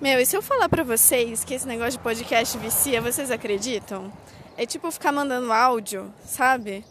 Meu, 0.00 0.18
e 0.18 0.24
se 0.24 0.34
eu 0.34 0.40
falar 0.40 0.66
pra 0.70 0.82
vocês 0.82 1.44
que 1.44 1.52
esse 1.52 1.68
negócio 1.68 1.92
de 1.92 1.98
podcast 1.98 2.56
vicia, 2.56 3.02
vocês 3.02 3.30
acreditam? 3.30 4.10
É 4.56 4.64
tipo 4.64 4.90
ficar 4.90 5.12
mandando 5.12 5.52
áudio, 5.52 6.10
sabe? 6.24 6.82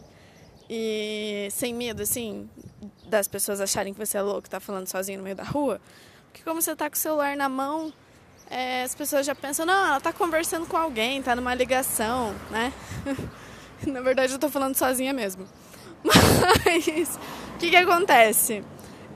E 0.68 1.48
sem 1.50 1.74
medo, 1.74 2.02
assim, 2.02 2.48
das 3.06 3.26
pessoas 3.26 3.60
acharem 3.60 3.92
que 3.92 3.98
você 3.98 4.16
é 4.16 4.22
louco, 4.22 4.48
tá 4.48 4.60
falando 4.60 4.86
sozinho 4.86 5.18
no 5.18 5.24
meio 5.24 5.34
da 5.34 5.42
rua. 5.42 5.80
Porque 6.26 6.44
como 6.44 6.62
você 6.62 6.76
tá 6.76 6.88
com 6.88 6.94
o 6.94 6.98
celular 6.98 7.36
na 7.36 7.48
mão, 7.48 7.92
é, 8.48 8.84
as 8.84 8.94
pessoas 8.94 9.26
já 9.26 9.34
pensam, 9.34 9.66
não, 9.66 9.88
ela 9.88 10.00
tá 10.00 10.12
conversando 10.12 10.64
com 10.66 10.76
alguém, 10.76 11.20
tá 11.20 11.34
numa 11.34 11.52
ligação, 11.52 12.32
né? 12.48 12.72
na 13.88 14.00
verdade 14.02 14.34
eu 14.34 14.38
tô 14.38 14.48
falando 14.48 14.76
sozinha 14.76 15.12
mesmo. 15.12 15.48
Mas 16.06 17.18
o 17.56 17.58
que 17.58 17.70
que 17.70 17.76
acontece? 17.76 18.62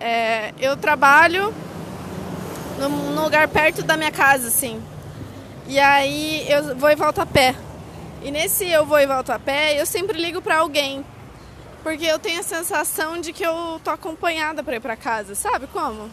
É, 0.00 0.52
eu 0.58 0.76
trabalho 0.76 1.54
num 2.78 3.22
lugar 3.22 3.48
perto 3.48 3.82
da 3.82 3.96
minha 3.96 4.10
casa, 4.10 4.48
assim. 4.48 4.82
E 5.66 5.78
aí 5.78 6.46
eu 6.50 6.76
vou 6.76 6.90
e 6.90 6.94
volto 6.94 7.20
a 7.20 7.26
pé. 7.26 7.54
E 8.22 8.30
nesse 8.30 8.66
eu 8.68 8.84
vou 8.86 8.98
e 8.98 9.06
volto 9.06 9.30
a 9.30 9.38
pé, 9.38 9.80
eu 9.80 9.86
sempre 9.86 10.18
ligo 10.18 10.40
para 10.40 10.58
alguém. 10.58 11.04
Porque 11.82 12.04
eu 12.04 12.18
tenho 12.18 12.40
a 12.40 12.42
sensação 12.42 13.20
de 13.20 13.32
que 13.32 13.44
eu 13.44 13.80
tô 13.84 13.90
acompanhada 13.90 14.62
para 14.62 14.76
ir 14.76 14.80
para 14.80 14.96
casa, 14.96 15.34
sabe 15.34 15.66
como? 15.66 16.10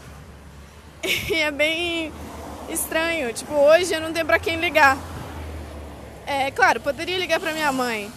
E 1.29 1.33
é 1.33 1.49
bem 1.49 2.11
estranho. 2.69 3.33
Tipo, 3.33 3.53
hoje 3.53 3.93
eu 3.93 4.01
não 4.01 4.13
tenho 4.13 4.25
para 4.25 4.37
quem 4.37 4.59
ligar. 4.59 4.97
É, 6.25 6.51
claro, 6.51 6.79
poderia 6.79 7.17
ligar 7.17 7.39
para 7.39 7.53
minha 7.53 7.71
mãe, 7.71 8.11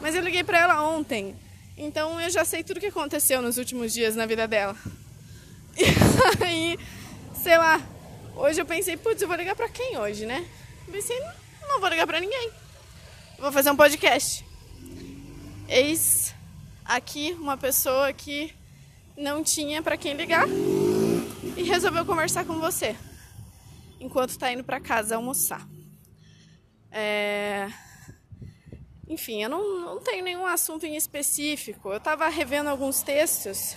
mas 0.00 0.14
eu 0.14 0.22
liguei 0.22 0.44
para 0.44 0.58
ela 0.58 0.82
ontem. 0.82 1.34
Então 1.76 2.20
eu 2.20 2.28
já 2.28 2.44
sei 2.44 2.62
tudo 2.62 2.76
o 2.76 2.80
que 2.80 2.86
aconteceu 2.86 3.40
nos 3.40 3.56
últimos 3.56 3.92
dias 3.92 4.14
na 4.14 4.26
vida 4.26 4.46
dela. 4.46 4.76
E 5.78 6.44
aí 6.44 6.78
sei 7.42 7.56
lá, 7.56 7.80
hoje 8.36 8.60
eu 8.60 8.66
pensei, 8.66 8.96
putz, 8.98 9.22
eu 9.22 9.28
vou 9.28 9.36
ligar 9.36 9.56
pra 9.56 9.68
quem 9.68 9.96
hoje, 9.96 10.26
né? 10.26 10.46
Pensei, 10.90 11.18
não, 11.20 11.32
não 11.68 11.80
vou 11.80 11.88
ligar 11.88 12.06
pra 12.06 12.20
ninguém. 12.20 12.50
Vou 13.38 13.50
fazer 13.50 13.70
um 13.70 13.76
podcast. 13.76 14.44
Eis 15.66 16.34
aqui 16.84 17.32
uma 17.40 17.56
pessoa 17.56 18.12
que 18.12 18.54
não 19.16 19.42
tinha 19.42 19.82
para 19.82 19.96
quem 19.96 20.14
ligar 20.14 20.46
e 21.56 21.62
resolveu 21.62 22.04
conversar 22.04 22.44
com 22.44 22.58
você 22.60 22.94
enquanto 23.98 24.38
tá 24.38 24.52
indo 24.52 24.64
para 24.64 24.78
casa 24.78 25.16
almoçar. 25.16 25.66
É... 26.90 27.70
Enfim, 29.08 29.42
eu 29.42 29.48
não, 29.48 29.80
não 29.80 30.00
tenho 30.00 30.22
nenhum 30.22 30.46
assunto 30.46 30.84
em 30.84 30.94
específico. 30.94 31.90
Eu 31.90 32.00
tava 32.00 32.28
revendo 32.28 32.68
alguns 32.68 33.02
textos 33.02 33.76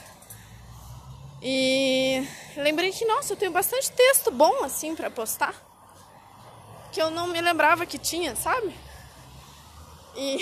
e 1.46 2.26
lembrei 2.56 2.90
que, 2.94 3.04
nossa, 3.04 3.34
eu 3.34 3.38
tenho 3.38 3.52
bastante 3.52 3.92
texto 3.92 4.32
bom 4.32 4.64
assim 4.64 4.96
para 4.96 5.12
postar. 5.12 5.54
Que 6.94 7.02
eu 7.02 7.12
não 7.12 7.28
me 7.28 7.42
lembrava 7.42 7.86
que 7.86 7.98
tinha, 7.98 8.34
sabe? 8.34 8.74
E 10.16 10.38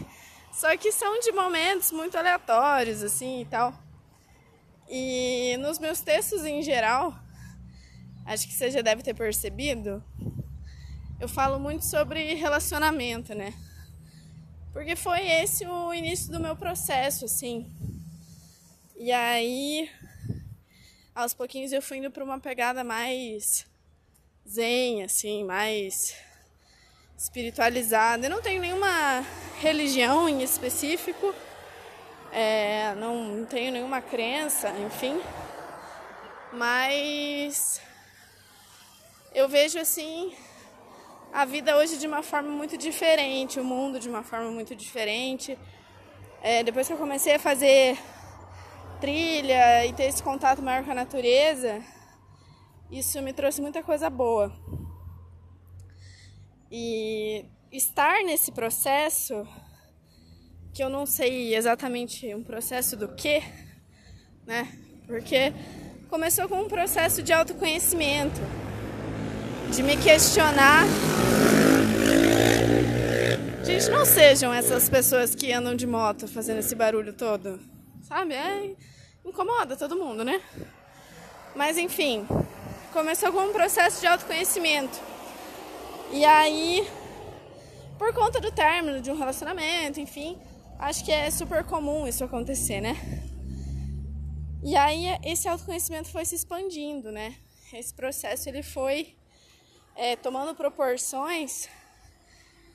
só 0.50 0.74
que 0.78 0.90
são 0.90 1.20
de 1.20 1.32
momentos 1.32 1.92
muito 1.92 2.16
aleatórios 2.16 3.02
assim 3.02 3.42
e 3.42 3.44
tal. 3.44 3.74
E 4.88 5.54
nos 5.58 5.78
meus 5.78 6.00
textos 6.00 6.46
em 6.46 6.62
geral, 6.62 7.14
acho 8.24 8.46
que 8.48 8.54
você 8.54 8.70
já 8.70 8.80
deve 8.80 9.02
ter 9.02 9.12
percebido, 9.12 10.02
eu 11.20 11.28
falo 11.28 11.58
muito 11.58 11.84
sobre 11.84 12.32
relacionamento, 12.32 13.34
né? 13.34 13.52
Porque 14.72 14.96
foi 14.96 15.28
esse 15.28 15.66
o 15.66 15.92
início 15.92 16.32
do 16.32 16.40
meu 16.40 16.56
processo, 16.56 17.26
assim. 17.26 17.70
E 18.96 19.12
aí, 19.12 19.90
aos 21.18 21.34
pouquinhos 21.34 21.72
eu 21.72 21.82
fui 21.82 21.96
indo 21.96 22.12
para 22.12 22.22
uma 22.22 22.38
pegada 22.38 22.84
mais 22.84 23.66
zen, 24.48 25.02
assim, 25.02 25.42
mais 25.42 26.14
espiritualizada. 27.18 28.24
Eu 28.24 28.30
não 28.30 28.40
tenho 28.40 28.60
nenhuma 28.60 29.24
religião 29.60 30.28
em 30.28 30.44
específico, 30.44 31.34
é, 32.30 32.94
não, 32.94 33.44
tenho 33.46 33.72
nenhuma 33.72 34.00
crença, 34.00 34.70
enfim, 34.86 35.20
mas 36.52 37.80
eu 39.34 39.48
vejo 39.48 39.76
assim 39.80 40.32
a 41.32 41.44
vida 41.44 41.76
hoje 41.76 41.98
de 41.98 42.06
uma 42.06 42.22
forma 42.22 42.48
muito 42.48 42.78
diferente, 42.78 43.58
o 43.58 43.64
mundo 43.64 43.98
de 43.98 44.08
uma 44.08 44.22
forma 44.22 44.52
muito 44.52 44.76
diferente. 44.76 45.58
É, 46.40 46.62
depois 46.62 46.86
que 46.86 46.92
eu 46.92 46.96
comecei 46.96 47.34
a 47.34 47.38
fazer 47.40 47.98
trilha 49.00 49.86
e 49.86 49.92
ter 49.92 50.04
esse 50.04 50.22
contato 50.22 50.62
maior 50.62 50.84
com 50.84 50.90
a 50.90 50.94
natureza, 50.94 51.82
isso 52.90 53.20
me 53.22 53.32
trouxe 53.32 53.60
muita 53.60 53.82
coisa 53.82 54.10
boa. 54.10 54.52
E 56.70 57.44
estar 57.72 58.22
nesse 58.24 58.52
processo, 58.52 59.46
que 60.72 60.82
eu 60.82 60.90
não 60.90 61.06
sei 61.06 61.54
exatamente 61.54 62.34
um 62.34 62.42
processo 62.42 62.96
do 62.96 63.14
que, 63.14 63.42
né? 64.46 64.68
Porque 65.06 65.52
começou 66.08 66.48
com 66.48 66.60
um 66.62 66.68
processo 66.68 67.22
de 67.22 67.32
autoconhecimento, 67.32 68.40
de 69.70 69.82
me 69.82 69.96
questionar. 69.96 70.84
Gente, 73.64 73.90
não 73.90 74.04
sejam 74.04 74.52
essas 74.52 74.88
pessoas 74.88 75.34
que 75.34 75.52
andam 75.52 75.74
de 75.74 75.86
moto 75.86 76.26
fazendo 76.26 76.58
esse 76.58 76.74
barulho 76.74 77.12
todo 77.12 77.77
sabe? 78.08 78.34
É, 78.34 78.74
incomoda 79.24 79.76
todo 79.76 79.96
mundo, 79.96 80.24
né? 80.24 80.40
Mas 81.54 81.76
enfim, 81.76 82.26
começou 82.92 83.30
com 83.30 83.40
um 83.40 83.52
processo 83.52 84.00
de 84.00 84.06
autoconhecimento. 84.06 84.98
E 86.10 86.24
aí, 86.24 86.88
por 87.98 88.14
conta 88.14 88.40
do 88.40 88.50
término 88.50 89.00
de 89.02 89.10
um 89.10 89.16
relacionamento, 89.16 90.00
enfim, 90.00 90.38
acho 90.78 91.04
que 91.04 91.12
é 91.12 91.30
super 91.30 91.62
comum 91.64 92.06
isso 92.08 92.24
acontecer, 92.24 92.80
né? 92.80 92.96
E 94.64 94.74
aí 94.74 95.04
esse 95.22 95.46
autoconhecimento 95.46 96.08
foi 96.08 96.24
se 96.24 96.34
expandindo, 96.34 97.12
né? 97.12 97.36
Esse 97.72 97.92
processo 97.92 98.48
ele 98.48 98.62
foi 98.62 99.14
é, 99.94 100.16
tomando 100.16 100.54
proporções 100.54 101.68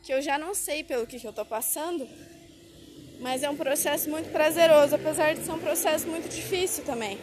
que 0.03 0.13
eu 0.13 0.21
já 0.21 0.37
não 0.37 0.53
sei 0.53 0.83
pelo 0.83 1.07
que, 1.07 1.19
que 1.19 1.27
eu 1.27 1.33
tô 1.33 1.43
passando, 1.43 2.07
mas 3.23 3.41
é 3.41 3.49
um 3.49 3.55
processo 3.55 4.09
muito 4.09 4.29
prazeroso, 4.33 4.95
apesar 4.95 5.33
de 5.33 5.45
ser 5.45 5.51
um 5.53 5.59
processo 5.59 6.05
muito 6.09 6.27
difícil 6.27 6.83
também, 6.83 7.17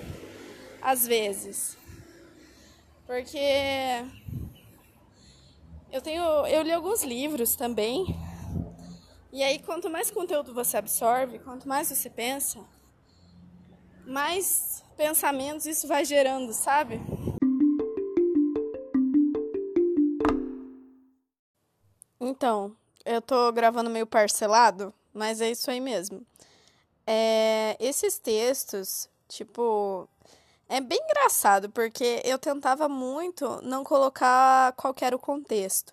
às 0.80 1.06
vezes. 1.06 1.76
Porque 3.06 3.38
eu 5.92 6.00
tenho, 6.00 6.24
eu 6.46 6.62
li 6.62 6.72
alguns 6.72 7.02
livros 7.02 7.54
também. 7.54 8.18
E 9.30 9.42
aí 9.42 9.58
quanto 9.58 9.90
mais 9.90 10.10
conteúdo 10.10 10.54
você 10.54 10.78
absorve, 10.78 11.38
quanto 11.38 11.68
mais 11.68 11.88
você 11.88 12.08
pensa, 12.08 12.60
mais 14.06 14.82
pensamentos 14.96 15.66
isso 15.66 15.86
vai 15.86 16.06
gerando, 16.06 16.54
sabe? 16.54 16.98
Então, 22.18 22.74
eu 23.04 23.20
tô 23.20 23.52
gravando 23.52 23.90
meio 23.90 24.06
parcelado, 24.06 24.94
mas 25.12 25.40
é 25.40 25.50
isso 25.50 25.70
aí 25.70 25.80
mesmo. 25.80 26.24
É, 27.06 27.76
esses 27.80 28.18
textos, 28.18 29.08
tipo, 29.28 30.08
é 30.68 30.80
bem 30.80 31.00
engraçado, 31.02 31.70
porque 31.70 32.22
eu 32.24 32.38
tentava 32.38 32.88
muito 32.88 33.60
não 33.62 33.82
colocar 33.82 34.72
qual 34.74 34.94
era 35.00 35.16
o 35.16 35.18
contexto 35.18 35.92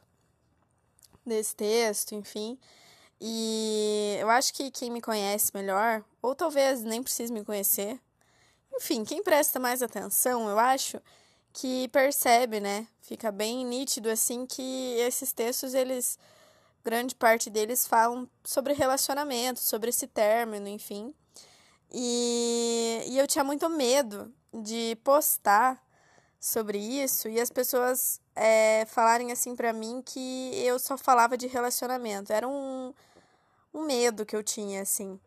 desse 1.26 1.56
texto, 1.56 2.14
enfim. 2.14 2.58
E 3.20 4.18
eu 4.20 4.30
acho 4.30 4.54
que 4.54 4.70
quem 4.70 4.92
me 4.92 5.02
conhece 5.02 5.52
melhor, 5.54 6.04
ou 6.22 6.36
talvez 6.36 6.84
nem 6.84 7.02
precise 7.02 7.34
me 7.34 7.44
conhecer, 7.44 8.00
enfim, 8.76 9.04
quem 9.04 9.24
presta 9.24 9.60
mais 9.60 9.82
atenção, 9.82 10.48
eu 10.48 10.60
acho 10.60 11.02
que 11.52 11.88
percebe, 11.88 12.60
né? 12.60 12.88
Fica 13.02 13.32
bem 13.32 13.66
nítido 13.66 14.10
assim 14.10 14.46
que 14.46 14.96
esses 15.00 15.34
textos 15.34 15.74
eles 15.74 16.20
grande 16.88 17.14
parte 17.14 17.50
deles 17.50 17.86
falam 17.86 18.30
sobre 18.46 18.72
relacionamento, 18.72 19.60
sobre 19.60 19.90
esse 19.90 20.08
término, 20.08 20.70
enfim. 20.70 21.14
E, 21.92 23.04
e 23.08 23.18
eu 23.18 23.28
tinha 23.28 23.44
muito 23.44 23.70
medo 23.70 24.34
de 24.54 24.98
postar 25.04 25.84
sobre 26.40 26.78
isso 26.78 27.28
e 27.28 27.42
as 27.42 27.50
pessoas 27.50 28.22
é, 28.34 28.86
falarem 28.86 29.34
assim 29.34 29.54
para 29.54 29.74
mim 29.74 30.02
que 30.06 30.52
eu 30.56 30.80
só 30.80 30.98
falava 30.98 31.38
de 31.38 31.46
relacionamento. 31.46 32.32
Era 32.32 32.48
um, 32.48 32.94
um 33.74 33.82
medo 33.82 34.26
que 34.26 34.36
eu 34.36 34.42
tinha, 34.42 34.82
assim. 34.82 35.20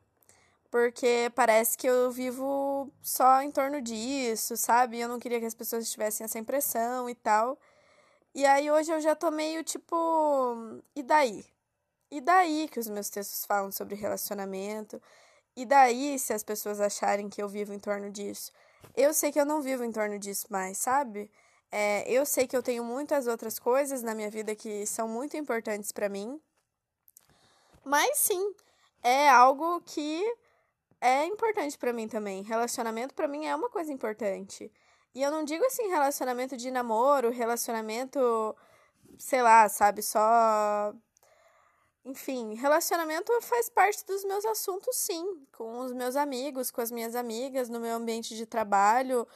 Porque 0.71 1.31
parece 1.35 1.77
que 1.77 1.87
eu 1.87 2.11
vivo 2.11 2.91
só 3.03 3.43
em 3.43 3.51
torno 3.51 3.83
disso, 3.83 4.57
sabe? 4.57 4.99
Eu 4.99 5.09
não 5.09 5.19
queria 5.19 5.41
que 5.41 5.47
as 5.47 5.55
pessoas 5.55 5.91
tivessem 5.91 6.25
essa 6.25 6.39
impressão 6.39 7.11
e 7.11 7.15
tal. 7.15 7.59
E 8.35 8.47
aí 8.47 8.71
hoje 8.71 8.93
eu 8.93 9.01
já 9.01 9.15
tô 9.17 9.31
meio 9.31 9.65
tipo. 9.65 10.83
E 10.95 11.03
daí? 11.03 11.45
E 12.11 12.21
daí 12.21 12.69
que 12.69 12.79
os 12.79 12.89
meus 12.89 13.11
textos 13.11 13.45
falam 13.45 13.73
sobre 13.73 13.95
relacionamento? 13.95 15.01
E 15.57 15.67
daí 15.67 16.19
se 16.19 16.33
as 16.33 16.43
pessoas 16.45 16.81
acharem 16.81 17.29
que 17.29 17.43
eu 17.43 17.49
vivo 17.49 17.73
em 17.73 17.79
torno 17.79 18.11
disso? 18.11 18.53
Eu 18.97 19.13
sei 19.13 19.33
que 19.33 19.41
eu 19.41 19.45
não 19.45 19.61
vivo 19.61 19.85
em 19.85 19.93
torno 19.93 20.19
disso 20.19 20.47
mais, 20.51 20.79
sabe? 20.79 21.31
É, 21.73 22.11
eu 22.11 22.25
sei 22.27 22.47
que 22.47 22.57
eu 22.57 22.63
tenho 22.63 22.85
muitas 22.85 23.27
outras 23.27 23.59
coisas 23.59 24.03
na 24.03 24.15
minha 24.15 24.31
vida 24.31 24.55
que 24.55 24.87
são 24.87 25.09
muito 25.09 25.37
importantes 25.37 25.93
para 25.93 26.09
mim. 26.09 26.41
Mas 27.85 28.19
sim, 28.19 28.55
é 29.03 29.29
algo 29.29 29.81
que 29.83 30.23
é 31.01 31.25
importante 31.27 31.79
para 31.79 31.93
mim 31.93 32.09
também. 32.09 32.43
Relacionamento 32.43 33.15
para 33.15 33.29
mim 33.29 33.47
é 33.47 33.55
uma 33.55 33.71
coisa 33.71 33.93
importante. 33.93 34.71
E 35.15 35.23
eu 35.23 35.31
não 35.31 35.45
digo 35.45 35.65
assim 35.65 35.89
relacionamento 35.89 36.57
de 36.57 36.71
namoro, 36.71 37.31
relacionamento, 37.31 38.57
sei 39.19 39.43
lá, 39.43 39.69
sabe, 39.69 40.03
só 40.03 40.95
enfim, 42.05 42.55
relacionamento 42.55 43.31
faz 43.43 43.69
parte 43.69 44.05
dos 44.07 44.25
meus 44.25 44.45
assuntos, 44.47 44.97
sim, 44.97 45.47
com 45.53 45.81
os 45.81 45.93
meus 45.93 46.17
amigos, 46.17 46.71
com 46.71 46.81
as 46.81 46.91
minhas 46.91 47.15
amigas, 47.15 47.69
no 47.69 47.79
meu 47.81 47.95
ambiente 47.97 48.35
de 48.37 48.47
trabalho. 48.47 49.27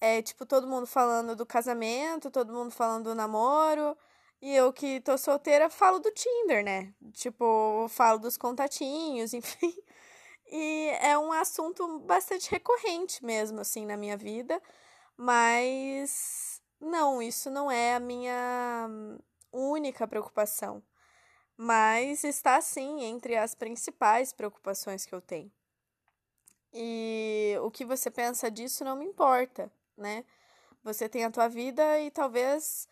É 0.00 0.22
tipo 0.22 0.46
todo 0.46 0.66
mundo 0.66 0.86
falando 0.86 1.36
do 1.36 1.46
casamento, 1.46 2.30
todo 2.30 2.52
mundo 2.52 2.70
falando 2.70 3.04
do 3.04 3.14
namoro. 3.14 3.96
E 4.40 4.54
eu 4.54 4.72
que 4.72 5.00
tô 5.00 5.16
solteira 5.18 5.70
falo 5.70 5.98
do 6.00 6.10
Tinder, 6.10 6.64
né? 6.64 6.92
Tipo, 7.12 7.86
falo 7.88 8.18
dos 8.18 8.36
contatinhos, 8.36 9.32
enfim. 9.34 9.74
E 10.50 10.90
é 11.00 11.18
um 11.18 11.32
assunto 11.32 11.98
bastante 12.00 12.50
recorrente 12.50 13.24
mesmo, 13.24 13.60
assim, 13.60 13.86
na 13.86 13.96
minha 13.96 14.16
vida. 14.16 14.60
Mas 15.16 16.62
não, 16.80 17.22
isso 17.22 17.50
não 17.50 17.70
é 17.70 17.94
a 17.94 18.00
minha 18.00 18.88
única 19.52 20.06
preocupação 20.06 20.82
mas 21.56 22.24
está 22.24 22.60
sim 22.60 23.02
entre 23.02 23.36
as 23.36 23.54
principais 23.54 24.32
preocupações 24.32 25.06
que 25.06 25.14
eu 25.14 25.20
tenho. 25.20 25.50
E 26.72 27.56
o 27.62 27.70
que 27.70 27.84
você 27.84 28.10
pensa 28.10 28.50
disso 28.50 28.84
não 28.84 28.96
me 28.96 29.04
importa, 29.04 29.70
né? 29.96 30.24
Você 30.82 31.08
tem 31.08 31.24
a 31.24 31.30
tua 31.30 31.48
vida 31.48 32.00
e 32.00 32.10
talvez 32.10 32.88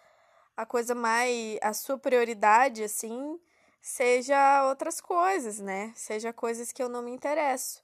a 0.56 0.64
coisa 0.64 0.94
mais 0.94 1.58
a 1.60 1.72
sua 1.72 1.98
prioridade 1.98 2.84
assim 2.84 3.40
seja 3.80 4.68
outras 4.68 5.00
coisas, 5.00 5.58
né? 5.58 5.92
Seja 5.96 6.32
coisas 6.32 6.70
que 6.72 6.82
eu 6.82 6.88
não 6.88 7.02
me 7.02 7.10
interesso. 7.10 7.82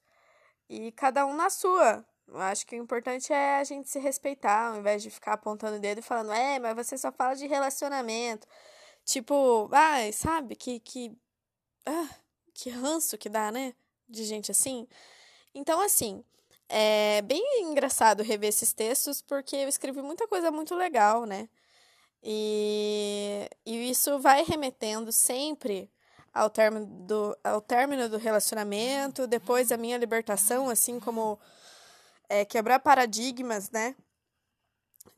E 0.69 0.93
cada 0.93 1.27
um 1.27 1.35
na 1.35 1.51
sua. 1.51 2.05
Eu 2.29 2.41
acho 2.41 2.67
que 2.67 2.77
o 2.77 2.83
importante 2.83 3.33
é 3.33 3.59
a 3.59 3.65
gente 3.65 3.89
se 3.89 3.99
respeitar, 3.99 4.69
ao 4.69 4.79
invés 4.79 5.03
de 5.03 5.11
ficar 5.11 5.33
apontando 5.33 5.77
o 5.77 5.81
dedo 5.81 5.99
e 5.99 6.03
falando, 6.03 6.33
é, 6.33 6.59
mas 6.59 6.77
você 6.77 6.99
só 6.99 7.11
fala 7.11 7.35
de 7.35 7.47
relacionamento. 7.47 8.47
Tipo, 9.05 9.69
ai, 9.73 10.13
sabe? 10.13 10.55
Que, 10.55 10.79
que, 10.81 11.17
ah, 11.87 12.09
que 12.53 12.69
ranço 12.71 13.17
que 13.17 13.29
dá, 13.31 13.51
né? 13.51 13.75
De 14.09 14.25
gente 14.25 14.51
assim. 14.51 14.87
Então, 15.55 15.81
assim, 15.81 16.23
é 16.69 17.23
bem 17.23 17.43
engraçado 17.63 18.23
rever 18.23 18.51
esses 18.51 18.73
textos 18.75 19.23
porque 19.23 19.57
eu 19.57 19.69
escrevi 19.69 20.03
muita 20.03 20.29
coisa 20.29 20.51
muito 20.51 20.75
legal, 20.75 21.25
né? 21.25 21.49
E, 22.23 23.49
e 23.65 23.91
isso 23.91 24.19
vai 24.19 24.45
remetendo 24.45 25.13
sempre 25.13 25.91
ao 26.35 26.51
término, 26.51 26.87
do, 26.87 27.37
ao 27.43 27.61
término 27.61 28.09
do 28.09 28.19
relacionamento, 28.19 29.27
depois 29.27 29.73
a 29.73 29.77
minha 29.77 29.97
libertação, 29.97 30.69
assim 30.69 31.01
como 31.01 31.39
é, 32.29 32.45
quebrar 32.45 32.81
paradigmas, 32.81 33.71
né? 33.71 33.95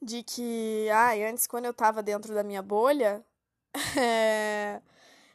De 0.00 0.22
que, 0.22 0.88
ai, 0.90 1.24
antes 1.24 1.46
quando 1.46 1.66
eu 1.66 1.74
tava 1.74 2.02
dentro 2.02 2.34
da 2.34 2.42
minha 2.42 2.62
bolha, 2.62 3.24
é, 3.98 4.80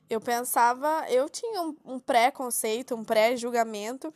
eu 0.10 0.22
pensava, 0.22 1.06
eu 1.10 1.30
tinha 1.30 1.62
um, 1.62 1.76
um 1.86 2.00
pré-conceito, 2.00 2.96
um 2.96 3.04
pré-julgamento 3.04 4.14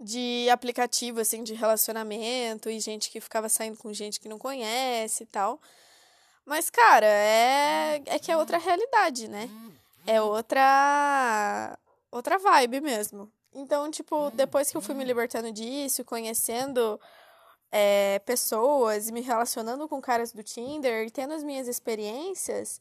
de 0.00 0.48
aplicativo, 0.50 1.20
assim, 1.20 1.42
de 1.42 1.54
relacionamento 1.54 2.70
e 2.70 2.78
gente 2.78 3.10
que 3.10 3.20
ficava 3.20 3.48
saindo 3.48 3.76
com 3.76 3.92
gente 3.92 4.20
que 4.20 4.28
não 4.28 4.38
conhece 4.38 5.24
e 5.24 5.26
tal. 5.26 5.60
Mas, 6.44 6.70
cara, 6.70 7.06
é, 7.06 8.02
é 8.06 8.18
que 8.18 8.30
é 8.30 8.36
outra 8.36 8.58
realidade, 8.58 9.28
né? 9.28 9.50
É 10.06 10.22
outra 10.22 11.78
outra 12.10 12.38
vibe 12.38 12.80
mesmo. 12.80 13.30
Então, 13.52 13.90
tipo, 13.90 14.30
depois 14.30 14.70
que 14.70 14.76
eu 14.76 14.80
fui 14.80 14.94
me 14.94 15.04
libertando 15.04 15.50
disso, 15.50 16.04
conhecendo 16.04 17.00
é, 17.72 18.18
pessoas 18.20 19.10
me 19.10 19.20
relacionando 19.20 19.88
com 19.88 20.00
caras 20.00 20.32
do 20.32 20.42
Tinder 20.42 21.06
e 21.06 21.10
tendo 21.10 21.34
as 21.34 21.42
minhas 21.42 21.66
experiências, 21.66 22.80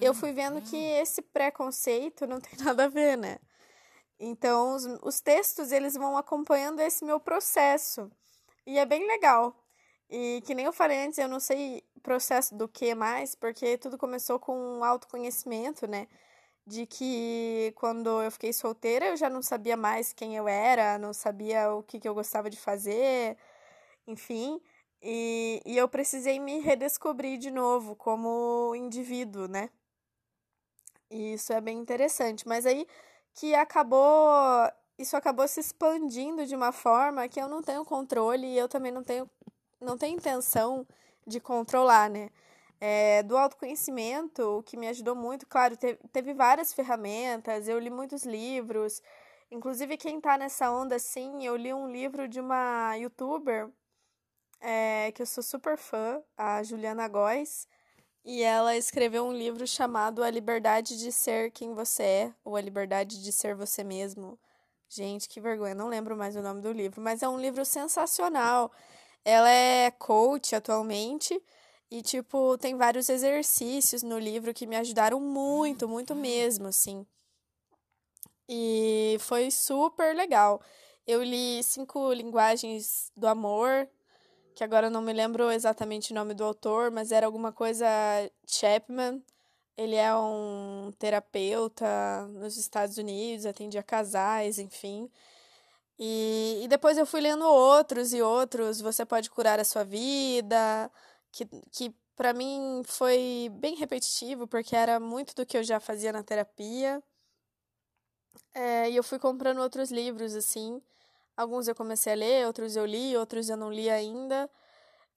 eu 0.00 0.14
fui 0.14 0.32
vendo 0.32 0.60
que 0.62 0.76
esse 0.76 1.22
preconceito 1.22 2.26
não 2.26 2.40
tem 2.40 2.58
nada 2.64 2.84
a 2.84 2.88
ver, 2.88 3.16
né? 3.16 3.38
Então, 4.20 4.74
os, 4.74 4.84
os 5.02 5.20
textos, 5.20 5.70
eles 5.70 5.94
vão 5.94 6.16
acompanhando 6.16 6.80
esse 6.80 7.04
meu 7.04 7.20
processo. 7.20 8.10
E 8.66 8.78
é 8.78 8.84
bem 8.84 9.06
legal. 9.06 9.54
E 10.10 10.42
que 10.44 10.54
nem 10.54 10.64
eu 10.64 10.72
falei 10.72 11.06
antes, 11.06 11.18
eu 11.18 11.28
não 11.28 11.38
sei 11.38 11.84
processo 12.02 12.54
do 12.54 12.66
que 12.66 12.94
mais, 12.94 13.34
porque 13.34 13.76
tudo 13.76 13.98
começou 13.98 14.38
com 14.38 14.56
um 14.56 14.84
autoconhecimento, 14.84 15.86
né? 15.86 16.08
De 16.68 16.86
que 16.86 17.72
quando 17.76 18.22
eu 18.22 18.30
fiquei 18.30 18.52
solteira, 18.52 19.06
eu 19.06 19.16
já 19.16 19.30
não 19.30 19.42
sabia 19.42 19.76
mais 19.76 20.12
quem 20.12 20.36
eu 20.36 20.46
era, 20.46 20.98
não 20.98 21.12
sabia 21.14 21.72
o 21.72 21.82
que, 21.82 21.98
que 21.98 22.06
eu 22.08 22.14
gostava 22.14 22.50
de 22.50 22.58
fazer, 22.58 23.38
enfim, 24.06 24.60
e, 25.02 25.62
e 25.66 25.76
eu 25.78 25.88
precisei 25.88 26.38
me 26.40 26.60
redescobrir 26.60 27.38
de 27.38 27.50
novo 27.50 27.96
como 27.96 28.74
indivíduo, 28.76 29.48
né? 29.48 29.70
E 31.10 31.34
isso 31.34 31.52
é 31.52 31.60
bem 31.60 31.78
interessante. 31.78 32.46
Mas 32.46 32.66
aí 32.66 32.86
que 33.34 33.54
acabou. 33.54 34.00
Isso 34.98 35.16
acabou 35.16 35.46
se 35.46 35.60
expandindo 35.60 36.44
de 36.46 36.56
uma 36.56 36.72
forma 36.72 37.28
que 37.28 37.40
eu 37.40 37.48
não 37.48 37.62
tenho 37.62 37.84
controle 37.84 38.46
e 38.46 38.58
eu 38.58 38.68
também 38.68 38.90
não 38.92 39.04
tenho, 39.04 39.30
não 39.80 39.96
tenho 39.96 40.16
intenção 40.16 40.86
de 41.26 41.38
controlar, 41.40 42.10
né? 42.10 42.30
É, 42.80 43.22
do 43.24 43.36
autoconhecimento, 43.36 44.42
o 44.58 44.62
que 44.62 44.76
me 44.76 44.86
ajudou 44.88 45.16
muito, 45.16 45.46
claro, 45.46 45.76
teve, 45.76 45.98
teve 46.12 46.32
várias 46.32 46.72
ferramentas, 46.72 47.66
eu 47.66 47.78
li 47.78 47.90
muitos 47.90 48.24
livros, 48.24 49.02
inclusive 49.50 49.96
quem 49.96 50.20
tá 50.20 50.38
nessa 50.38 50.70
onda 50.70 50.94
assim, 50.94 51.44
eu 51.44 51.56
li 51.56 51.74
um 51.74 51.90
livro 51.90 52.28
de 52.28 52.38
uma 52.40 52.94
youtuber 52.96 53.68
é, 54.60 55.10
que 55.12 55.22
eu 55.22 55.26
sou 55.26 55.42
super 55.42 55.76
fã, 55.76 56.22
a 56.36 56.62
Juliana 56.62 57.08
Góes, 57.08 57.66
e 58.24 58.42
ela 58.42 58.76
escreveu 58.76 59.24
um 59.24 59.32
livro 59.32 59.66
chamado 59.66 60.22
A 60.22 60.30
Liberdade 60.30 60.98
de 60.98 61.10
Ser 61.10 61.50
Quem 61.50 61.74
Você 61.74 62.02
É, 62.02 62.34
ou 62.44 62.56
A 62.56 62.60
Liberdade 62.60 63.22
de 63.22 63.32
Ser 63.32 63.54
Você 63.54 63.82
Mesmo. 63.82 64.38
Gente, 64.88 65.28
que 65.28 65.40
vergonha, 65.40 65.74
não 65.74 65.88
lembro 65.88 66.16
mais 66.16 66.36
o 66.36 66.42
nome 66.42 66.60
do 66.60 66.72
livro, 66.72 67.00
mas 67.00 67.22
é 67.22 67.28
um 67.28 67.38
livro 67.38 67.64
sensacional. 67.64 68.72
Ela 69.24 69.50
é 69.50 69.90
coach 69.90 70.54
atualmente 70.54 71.40
e, 71.90 72.02
tipo, 72.02 72.58
tem 72.58 72.76
vários 72.76 73.08
exercícios 73.08 74.02
no 74.02 74.18
livro 74.18 74.52
que 74.52 74.66
me 74.66 74.76
ajudaram 74.76 75.20
muito, 75.20 75.88
muito 75.88 76.14
mesmo, 76.14 76.68
assim. 76.68 77.06
E 78.48 79.16
foi 79.20 79.50
super 79.50 80.14
legal. 80.14 80.60
Eu 81.06 81.22
li 81.22 81.62
Cinco 81.62 82.12
Linguagens 82.12 83.10
do 83.16 83.26
Amor, 83.26 83.88
que 84.54 84.64
agora 84.64 84.88
eu 84.88 84.90
não 84.90 85.00
me 85.00 85.12
lembro 85.12 85.50
exatamente 85.50 86.12
o 86.12 86.14
nome 86.14 86.34
do 86.34 86.44
autor, 86.44 86.90
mas 86.90 87.12
era 87.12 87.26
alguma 87.26 87.52
coisa 87.52 87.86
Chapman. 88.46 89.22
Ele 89.76 89.94
é 89.94 90.14
um 90.14 90.90
terapeuta 90.98 92.26
nos 92.28 92.56
Estados 92.56 92.98
Unidos, 92.98 93.46
atendia 93.46 93.82
casais, 93.82 94.58
enfim. 94.58 95.10
E, 95.98 96.60
e 96.64 96.68
depois 96.68 96.98
eu 96.98 97.06
fui 97.06 97.20
lendo 97.20 97.44
outros 97.46 98.12
e 98.12 98.20
outros. 98.22 98.80
Você 98.80 99.04
pode 99.06 99.30
curar 99.30 99.60
a 99.60 99.64
sua 99.64 99.84
vida, 99.84 100.90
que, 101.32 101.46
que 101.70 101.94
para 102.16 102.32
mim 102.32 102.82
foi 102.84 103.48
bem 103.54 103.76
repetitivo, 103.76 104.46
porque 104.46 104.74
era 104.74 104.98
muito 104.98 105.34
do 105.34 105.46
que 105.46 105.56
eu 105.56 105.62
já 105.62 105.78
fazia 105.80 106.12
na 106.12 106.22
terapia. 106.22 107.02
É, 108.54 108.90
e 108.90 108.96
eu 108.96 109.02
fui 109.02 109.18
comprando 109.18 109.58
outros 109.60 109.90
livros, 109.90 110.34
assim. 110.34 110.82
Alguns 111.36 111.68
eu 111.68 111.74
comecei 111.74 112.12
a 112.12 112.16
ler, 112.16 112.46
outros 112.46 112.76
eu 112.76 112.84
li, 112.84 113.16
outros 113.16 113.48
eu 113.48 113.56
não 113.56 113.72
li 113.72 113.88
ainda. 113.88 114.50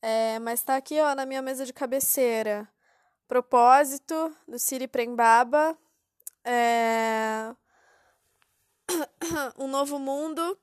É, 0.01 0.39
mas 0.39 0.61
tá 0.63 0.75
aqui, 0.75 0.99
ó, 1.01 1.15
na 1.15 1.25
minha 1.25 1.41
mesa 1.41 1.65
de 1.65 1.73
cabeceira. 1.73 2.67
Propósito, 3.27 4.35
do 4.47 4.59
Siri 4.59 4.87
Prembaba. 4.87 5.77
É... 6.43 7.55
um 9.57 9.67
Novo 9.67 9.97
Mundo, 9.99 10.57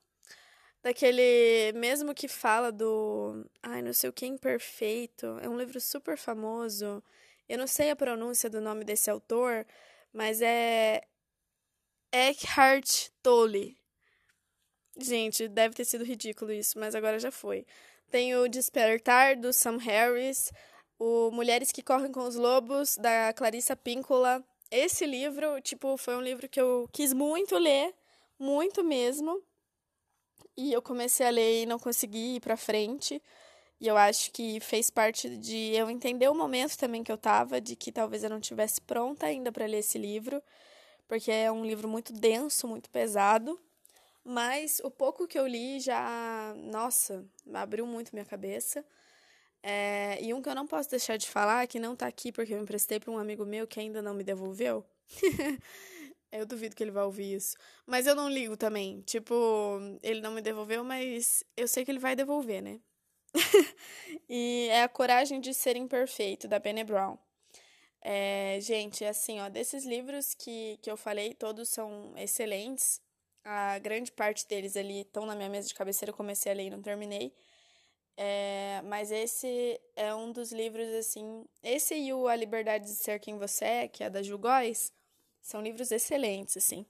daquele 0.89 1.71
mesmo 1.75 2.15
que 2.15 2.27
fala 2.27 2.71
do, 2.71 3.45
ai, 3.61 3.81
não 3.81 3.93
sei 3.93 4.09
o 4.09 4.13
que 4.13 4.25
imperfeito. 4.25 5.37
É 5.41 5.47
um 5.47 5.57
livro 5.57 5.79
super 5.79 6.17
famoso. 6.17 7.03
Eu 7.47 7.59
não 7.59 7.67
sei 7.67 7.91
a 7.91 7.95
pronúncia 7.95 8.49
do 8.49 8.59
nome 8.59 8.83
desse 8.83 9.09
autor, 9.09 9.65
mas 10.11 10.41
é 10.41 11.03
Eckhart 12.11 13.09
Tolle. 13.21 13.77
Gente, 14.97 15.47
deve 15.47 15.75
ter 15.75 15.85
sido 15.85 16.03
ridículo 16.03 16.51
isso, 16.51 16.79
mas 16.79 16.95
agora 16.95 17.19
já 17.19 17.31
foi. 17.31 17.65
Tem 18.09 18.35
o 18.35 18.47
Despertar 18.49 19.35
do 19.35 19.53
Sam 19.53 19.77
Harris, 19.77 20.51
o 20.97 21.29
Mulheres 21.29 21.71
que 21.71 21.83
Correm 21.83 22.11
com 22.11 22.27
os 22.27 22.35
Lobos 22.35 22.97
da 22.97 23.31
Clarissa 23.33 23.75
Píncola. 23.75 24.43
Esse 24.71 25.05
livro, 25.05 25.61
tipo, 25.61 25.95
foi 25.97 26.15
um 26.15 26.21
livro 26.21 26.49
que 26.49 26.59
eu 26.59 26.89
quis 26.91 27.13
muito 27.13 27.57
ler, 27.59 27.93
muito 28.39 28.83
mesmo. 28.83 29.43
E 30.59 30.73
eu 30.73 30.81
comecei 30.81 31.25
a 31.25 31.29
ler 31.29 31.63
e 31.63 31.65
não 31.65 31.79
consegui 31.79 32.35
ir 32.35 32.41
para 32.41 32.57
frente. 32.57 33.23
E 33.79 33.87
eu 33.87 33.95
acho 33.95 34.29
que 34.33 34.59
fez 34.59 34.89
parte 34.89 35.37
de 35.37 35.71
eu 35.73 35.89
entender 35.89 36.27
o 36.27 36.35
momento 36.35 36.77
também 36.77 37.01
que 37.01 37.09
eu 37.09 37.17
tava, 37.17 37.61
de 37.61 37.77
que 37.77 37.93
talvez 37.93 38.25
eu 38.25 38.29
não 38.29 38.41
tivesse 38.41 38.81
pronta 38.81 39.25
ainda 39.25 39.53
para 39.53 39.65
ler 39.65 39.77
esse 39.77 39.97
livro, 39.97 40.43
porque 41.07 41.31
é 41.31 41.49
um 41.49 41.65
livro 41.65 41.87
muito 41.87 42.11
denso, 42.11 42.67
muito 42.67 42.89
pesado. 42.89 43.57
Mas 44.21 44.81
o 44.83 44.91
pouco 44.91 45.25
que 45.25 45.39
eu 45.39 45.47
li 45.47 45.79
já, 45.79 46.53
nossa, 46.57 47.25
abriu 47.53 47.85
muito 47.85 48.11
minha 48.11 48.25
cabeça. 48.25 48.83
É, 49.63 50.21
e 50.21 50.33
um 50.33 50.41
que 50.41 50.49
eu 50.49 50.55
não 50.55 50.67
posso 50.67 50.89
deixar 50.89 51.15
de 51.15 51.29
falar, 51.29 51.67
que 51.67 51.79
não 51.79 51.95
tá 51.95 52.05
aqui 52.05 52.33
porque 52.33 52.53
eu 52.53 52.61
emprestei 52.61 52.99
para 52.99 53.11
um 53.11 53.17
amigo 53.17 53.45
meu 53.45 53.65
que 53.65 53.79
ainda 53.79 54.01
não 54.01 54.13
me 54.13 54.25
devolveu. 54.25 54.85
eu 56.31 56.45
duvido 56.45 56.75
que 56.75 56.83
ele 56.83 56.91
vai 56.91 57.03
ouvir 57.03 57.35
isso. 57.35 57.55
Mas 57.85 58.07
eu 58.07 58.15
não 58.15 58.29
ligo 58.29 58.55
também. 58.57 59.01
Tipo, 59.01 59.79
ele 60.03 60.21
não 60.21 60.31
me 60.31 60.41
devolveu, 60.41 60.83
mas 60.83 61.43
eu 61.55 61.67
sei 61.67 61.85
que 61.85 61.91
ele 61.91 61.99
vai 61.99 62.15
devolver, 62.15 62.61
né? 62.61 62.79
e 64.29 64.67
é 64.71 64.83
A 64.83 64.89
Coragem 64.89 65.39
de 65.39 65.53
Ser 65.53 65.75
Imperfeito, 65.75 66.47
da 66.47 66.59
Bene 66.59 66.83
Brown. 66.83 67.17
É, 68.01 68.59
gente, 68.61 69.03
assim, 69.03 69.39
ó, 69.41 69.49
desses 69.49 69.85
livros 69.85 70.33
que, 70.33 70.77
que 70.81 70.89
eu 70.89 70.97
falei, 70.97 71.33
todos 71.33 71.69
são 71.69 72.13
excelentes. 72.17 73.01
A 73.43 73.79
grande 73.79 74.11
parte 74.11 74.47
deles 74.47 74.77
ali 74.77 75.01
estão 75.01 75.25
na 75.25 75.35
minha 75.35 75.49
mesa 75.49 75.67
de 75.67 75.73
cabeceira, 75.73 76.11
eu 76.11 76.15
comecei 76.15 76.51
a 76.51 76.55
ler 76.55 76.67
e 76.67 76.69
não 76.69 76.81
terminei. 76.81 77.33
É, 78.17 78.81
mas 78.83 79.11
esse 79.11 79.79
é 79.95 80.13
um 80.13 80.31
dos 80.31 80.51
livros, 80.51 80.87
assim. 80.89 81.45
Esse 81.63 81.95
e 81.95 82.13
o 82.13 82.27
A 82.27 82.35
Liberdade 82.35 82.85
de 82.85 82.95
Ser 82.95 83.19
Quem 83.19 83.37
Você 83.37 83.65
É, 83.65 83.87
que 83.87 84.03
é 84.03 84.09
da 84.09 84.21
Ju 84.21 84.37
Góes, 84.37 84.91
são 85.41 85.61
livros 85.61 85.91
excelentes, 85.91 86.57
assim. 86.57 86.85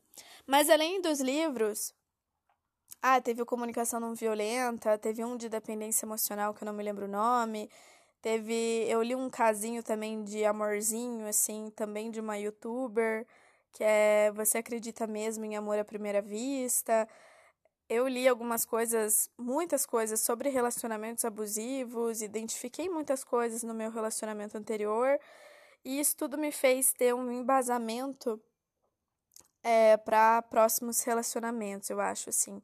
Mas 0.45 0.69
além 0.69 1.01
dos 1.01 1.19
livros. 1.19 1.93
Ah, 3.01 3.21
teve 3.21 3.41
o 3.41 3.45
Comunicação 3.45 3.99
Não 3.99 4.13
Violenta, 4.13 4.97
teve 4.97 5.23
um 5.23 5.37
de 5.37 5.47
dependência 5.47 6.05
emocional 6.05 6.53
que 6.53 6.63
eu 6.63 6.65
não 6.65 6.73
me 6.73 6.83
lembro 6.83 7.05
o 7.05 7.09
nome. 7.09 7.69
Teve. 8.21 8.85
Eu 8.89 9.01
li 9.01 9.15
um 9.15 9.29
casinho 9.29 9.81
também 9.81 10.23
de 10.23 10.43
amorzinho, 10.43 11.25
assim, 11.27 11.71
também 11.75 12.11
de 12.11 12.19
uma 12.19 12.37
youtuber, 12.37 13.25
que 13.71 13.83
é 13.83 14.31
Você 14.35 14.57
Acredita 14.57 15.07
Mesmo 15.07 15.45
em 15.45 15.55
Amor 15.55 15.79
à 15.79 15.85
Primeira 15.85 16.21
Vista 16.21 17.07
eu 17.89 18.07
li 18.07 18.27
algumas 18.27 18.63
coisas, 18.65 19.29
muitas 19.37 19.85
coisas 19.85 20.21
sobre 20.21 20.49
relacionamentos 20.49 21.25
abusivos, 21.25 22.21
identifiquei 22.21 22.87
muitas 22.87 23.23
coisas 23.23 23.63
no 23.63 23.73
meu 23.73 23.89
relacionamento 23.89 24.55
anterior, 24.55 25.19
e 25.83 26.00
isso 26.00 26.15
tudo 26.15 26.38
me 26.38 26.51
fez 26.51 26.93
ter 26.93 27.13
um 27.13 27.31
embasamento 27.31 28.41
é, 29.63 29.98
para 29.98 30.41
próximos 30.43 31.01
relacionamentos, 31.03 31.89
eu 31.89 32.00
acho, 32.00 32.29
assim. 32.29 32.62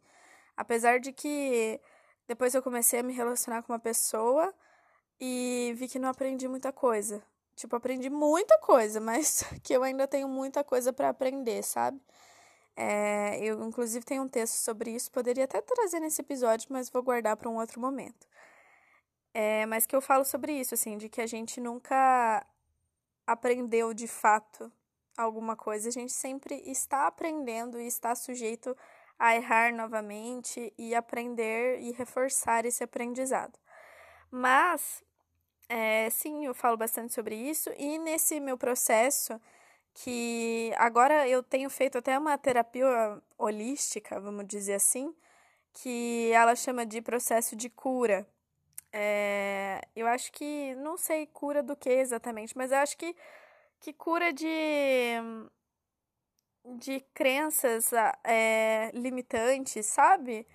Apesar 0.55 0.99
de 0.99 1.11
que 1.11 1.79
depois 2.27 2.53
eu 2.55 2.63
comecei 2.63 2.99
a 2.99 3.03
me 3.03 3.13
relacionar 3.13 3.61
com 3.63 3.73
uma 3.73 3.79
pessoa 3.79 4.53
e 5.19 5.73
vi 5.77 5.87
que 5.87 5.99
não 5.99 6.09
aprendi 6.09 6.47
muita 6.47 6.71
coisa. 6.71 7.23
Tipo, 7.55 7.75
aprendi 7.75 8.09
muita 8.09 8.57
coisa, 8.59 8.99
mas 9.01 9.43
que 9.63 9.73
eu 9.73 9.83
ainda 9.83 10.07
tenho 10.07 10.27
muita 10.27 10.63
coisa 10.63 10.91
para 10.93 11.09
aprender, 11.09 11.63
sabe? 11.63 11.99
É, 12.75 13.39
eu, 13.41 13.63
inclusive, 13.65 14.05
tenho 14.05 14.23
um 14.23 14.27
texto 14.27 14.55
sobre 14.55 14.91
isso, 14.91 15.11
poderia 15.11 15.45
até 15.45 15.61
trazer 15.61 15.99
nesse 15.99 16.21
episódio, 16.21 16.67
mas 16.69 16.89
vou 16.89 17.01
guardar 17.03 17.37
para 17.37 17.49
um 17.49 17.57
outro 17.57 17.79
momento. 17.79 18.27
É, 19.33 19.65
mas 19.65 19.85
que 19.85 19.95
eu 19.95 20.01
falo 20.01 20.25
sobre 20.25 20.53
isso, 20.53 20.73
assim, 20.73 20.97
de 20.97 21.09
que 21.09 21.21
a 21.21 21.27
gente 21.27 21.59
nunca 21.61 22.45
aprendeu 23.25 23.93
de 23.93 24.07
fato 24.07 24.71
alguma 25.17 25.55
coisa, 25.55 25.89
a 25.89 25.91
gente 25.91 26.11
sempre 26.11 26.61
está 26.65 27.07
aprendendo 27.07 27.79
e 27.79 27.87
está 27.87 28.13
sujeito 28.15 28.75
a 29.17 29.35
errar 29.35 29.73
novamente 29.73 30.73
e 30.77 30.93
aprender 30.93 31.79
e 31.79 31.91
reforçar 31.91 32.65
esse 32.65 32.83
aprendizado. 32.83 33.57
Mas, 34.29 35.03
é, 35.69 36.09
sim, 36.09 36.45
eu 36.45 36.53
falo 36.53 36.75
bastante 36.75 37.13
sobre 37.13 37.35
isso, 37.35 37.71
e 37.77 37.97
nesse 37.97 38.39
meu 38.39 38.57
processo 38.57 39.39
que 39.93 40.73
agora 40.75 41.27
eu 41.27 41.41
tenho 41.41 41.69
feito 41.69 41.97
até 41.97 42.19
uma 42.19 42.37
terapia 42.37 43.21
holística, 43.37 44.19
vamos 44.19 44.45
dizer 44.45 44.73
assim, 44.73 45.15
que 45.73 46.31
ela 46.33 46.55
chama 46.55 46.85
de 46.85 47.01
processo 47.01 47.55
de 47.55 47.69
cura. 47.69 48.27
É, 48.97 49.81
eu 49.93 50.07
acho 50.07 50.31
que, 50.31 50.73
não 50.75 50.95
sei 50.95 51.27
cura 51.27 51.61
do 51.61 51.75
que 51.75 51.89
exatamente, 51.89 52.57
mas 52.57 52.71
eu 52.71 52.77
acho 52.77 52.97
que, 52.97 53.13
que 53.81 53.91
cura 53.91 54.31
de, 54.31 54.47
de 56.77 57.01
crenças 57.13 57.91
é, 58.23 58.91
limitantes, 58.93 59.85
sabe? 59.85 60.47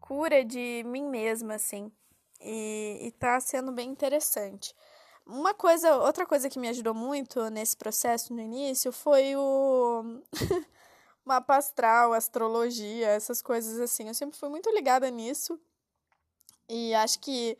Cura 0.00 0.42
de 0.42 0.82
mim 0.86 1.06
mesma, 1.06 1.56
assim. 1.56 1.92
E, 2.40 3.08
e 3.08 3.12
tá 3.12 3.38
sendo 3.40 3.70
bem 3.72 3.90
interessante. 3.90 4.74
Uma 5.26 5.52
coisa, 5.52 5.94
outra 5.98 6.24
coisa 6.24 6.48
que 6.48 6.58
me 6.58 6.68
ajudou 6.68 6.94
muito 6.94 7.50
nesse 7.50 7.76
processo 7.76 8.32
no 8.32 8.40
início 8.40 8.90
foi 8.90 9.36
o 9.36 10.22
mapa 11.26 11.56
astral, 11.56 12.14
astrologia, 12.14 13.08
essas 13.08 13.42
coisas 13.42 13.78
assim. 13.78 14.08
Eu 14.08 14.14
sempre 14.14 14.38
fui 14.38 14.48
muito 14.48 14.70
ligada 14.70 15.10
nisso. 15.10 15.60
E 16.70 16.94
acho 16.94 17.20
que 17.20 17.58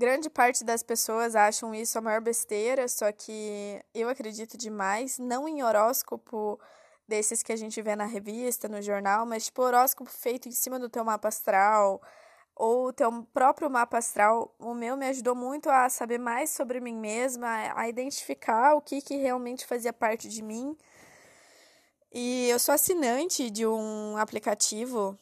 grande 0.00 0.30
parte 0.30 0.64
das 0.64 0.82
pessoas 0.82 1.36
acham 1.36 1.74
isso 1.74 1.98
a 1.98 2.00
maior 2.00 2.22
besteira, 2.22 2.88
só 2.88 3.12
que 3.12 3.78
eu 3.94 4.08
acredito 4.08 4.56
demais, 4.56 5.18
não 5.18 5.46
em 5.46 5.62
horóscopo 5.62 6.58
desses 7.06 7.42
que 7.42 7.52
a 7.52 7.56
gente 7.56 7.82
vê 7.82 7.94
na 7.94 8.06
revista, 8.06 8.66
no 8.66 8.80
jornal, 8.80 9.26
mas 9.26 9.44
tipo 9.44 9.60
horóscopo 9.60 10.10
feito 10.10 10.48
em 10.48 10.52
cima 10.52 10.78
do 10.78 10.88
teu 10.88 11.04
mapa 11.04 11.28
astral, 11.28 12.00
ou 12.56 12.94
teu 12.94 13.10
próprio 13.34 13.68
mapa 13.68 13.98
astral, 13.98 14.54
o 14.58 14.72
meu 14.72 14.96
me 14.96 15.06
ajudou 15.06 15.34
muito 15.34 15.68
a 15.68 15.90
saber 15.90 16.18
mais 16.18 16.48
sobre 16.48 16.80
mim 16.80 16.96
mesma, 16.96 17.48
a 17.76 17.86
identificar 17.86 18.74
o 18.76 18.80
que, 18.80 19.02
que 19.02 19.16
realmente 19.16 19.66
fazia 19.66 19.92
parte 19.92 20.30
de 20.30 20.42
mim. 20.42 20.74
E 22.10 22.48
eu 22.48 22.58
sou 22.58 22.74
assinante 22.74 23.50
de 23.50 23.66
um 23.66 24.16
aplicativo, 24.16 25.18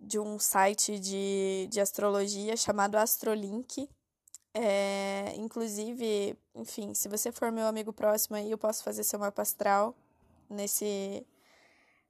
de 0.00 0.18
um 0.18 0.38
site 0.38 0.98
de, 0.98 1.68
de 1.70 1.78
astrologia 1.78 2.56
chamado 2.56 2.96
Astrolink. 2.96 3.86
É, 4.56 5.34
inclusive, 5.36 6.38
enfim, 6.54 6.94
se 6.94 7.08
você 7.08 7.32
for 7.32 7.50
meu 7.50 7.66
amigo 7.66 7.92
próximo 7.92 8.36
aí, 8.36 8.50
eu 8.52 8.58
posso 8.58 8.84
fazer 8.84 9.02
seu 9.02 9.18
mapa 9.18 9.42
astral 9.42 9.96
nesse, 10.48 11.26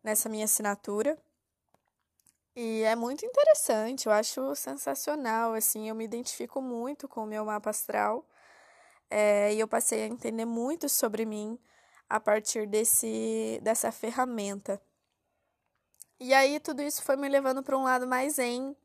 nessa 0.02 0.28
minha 0.28 0.44
assinatura. 0.44 1.18
E 2.54 2.82
é 2.82 2.94
muito 2.94 3.24
interessante, 3.24 4.06
eu 4.06 4.12
acho 4.12 4.54
sensacional, 4.54 5.54
assim, 5.54 5.88
eu 5.88 5.94
me 5.94 6.04
identifico 6.04 6.60
muito 6.62 7.08
com 7.08 7.24
o 7.24 7.26
meu 7.26 7.44
mapa 7.44 7.70
astral. 7.70 8.24
É, 9.10 9.54
e 9.54 9.60
eu 9.60 9.68
passei 9.68 10.02
a 10.02 10.06
entender 10.06 10.44
muito 10.44 10.88
sobre 10.88 11.24
mim 11.24 11.58
a 12.08 12.20
partir 12.20 12.66
desse, 12.66 13.58
dessa 13.62 13.90
ferramenta. 13.90 14.80
E 16.20 16.32
aí 16.34 16.60
tudo 16.60 16.82
isso 16.82 17.02
foi 17.02 17.16
me 17.16 17.28
levando 17.28 17.62
para 17.62 17.76
um 17.76 17.84
lado 17.84 18.06
mais 18.06 18.34
zen, 18.34 18.76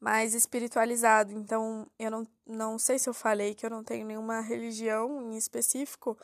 mais 0.00 0.34
espiritualizado. 0.34 1.32
Então, 1.32 1.86
eu 1.98 2.10
não, 2.10 2.26
não 2.46 2.78
sei 2.78 2.98
se 2.98 3.08
eu 3.08 3.14
falei 3.14 3.54
que 3.54 3.64
eu 3.64 3.70
não 3.70 3.84
tenho 3.84 4.06
nenhuma 4.06 4.40
religião 4.40 5.32
em 5.32 5.36
específico, 5.36 6.18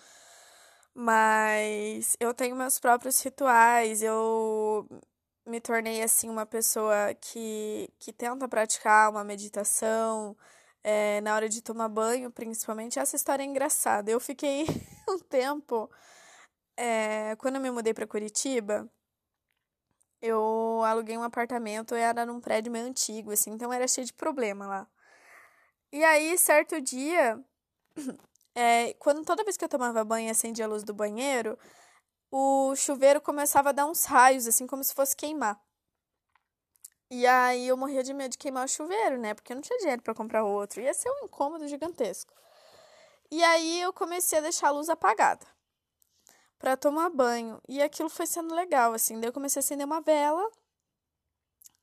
mas 0.95 2.17
eu 2.21 2.35
tenho 2.35 2.57
meus 2.57 2.79
próprios 2.79 3.21
rituais, 3.23 4.02
eu 4.02 4.87
me 5.47 5.61
tornei 5.61 6.02
assim 6.02 6.29
uma 6.29 6.47
pessoa 6.47 7.14
que, 7.21 7.88
que 7.99 8.12
tenta 8.12 8.49
praticar 8.49 9.11
uma 9.11 9.25
meditação 9.25 10.37
é, 10.85 11.21
na 11.21 11.35
hora 11.35 11.49
de 11.49 11.62
tomar 11.62 11.88
banho, 11.88 12.31
principalmente. 12.31 12.99
Essa 12.99 13.17
história 13.17 13.43
é 13.43 13.47
engraçada. 13.47 14.11
Eu 14.11 14.21
fiquei 14.21 14.67
um 15.09 15.19
tempo 15.19 15.91
é, 16.76 17.37
quando 17.37 17.57
eu 17.57 17.61
me 17.61 17.71
mudei 17.71 17.95
para 17.95 18.07
Curitiba. 18.07 18.88
Eu 20.23 20.83
aluguei 20.85 21.19
um 21.19 21.25
apartamento, 21.25 21.97
era 21.97 22.25
num 22.25 22.41
prédio 22.41 22.71
meio 22.71 22.87
antigo, 22.87 23.33
assim, 23.33 23.50
então 23.50 23.73
era 23.73 23.88
cheio 23.88 24.07
de 24.07 24.12
problema 24.12 24.69
lá. 24.69 24.87
E 25.91 26.05
aí, 26.05 26.38
certo 26.38 26.81
dia, 26.81 27.43
é, 28.55 28.95
quando 28.95 29.25
toda 29.25 29.43
vez 29.43 29.57
que 29.57 29.64
eu 29.64 29.69
tomava 29.69 30.05
banho 30.05 30.29
e 30.29 30.31
acendia 30.31 30.64
a 30.64 30.69
luz 30.69 30.85
do 30.85 30.95
banheiro, 30.95 31.59
o 32.31 32.75
chuveiro 32.76 33.21
começava 33.21 33.71
a 33.71 33.73
dar 33.73 33.87
uns 33.87 34.05
raios, 34.05 34.47
assim, 34.47 34.64
como 34.64 34.85
se 34.85 34.95
fosse 34.95 35.17
queimar. 35.17 35.61
E 37.11 37.26
aí 37.26 37.69
eu 37.69 37.76
morria 37.76 38.02
de 38.05 38.14
medo 38.14 38.31
de 38.31 38.38
queimar 38.38 38.64
o 38.64 38.69
chuveiro, 38.69 39.19
né? 39.19 39.35
Porque 39.35 39.52
eu 39.52 39.57
não 39.57 39.62
tinha 39.62 39.79
dinheiro 39.81 40.02
para 40.02 40.14
comprar 40.14 40.45
outro. 40.45 40.81
Ia 40.81 40.95
ser 40.95 41.11
um 41.11 41.25
incômodo 41.26 41.69
gigantesco. 41.69 42.33
E 43.31 43.43
aí 43.45 43.83
eu 43.83 43.93
comecei 43.93 44.38
a 44.38 44.43
deixar 44.43 44.69
a 44.69 44.71
luz 44.71 44.88
apagada 44.88 45.47
para 46.62 46.76
tomar 46.76 47.11
banho. 47.11 47.61
E 47.69 47.83
aquilo 47.83 48.09
foi 48.09 48.25
sendo 48.25 48.54
legal, 48.54 48.95
assim. 48.95 49.19
Daí 49.19 49.28
eu 49.28 49.33
comecei 49.33 49.59
a 49.59 49.62
acender 49.62 49.85
uma 49.85 50.00
vela. 50.00 50.49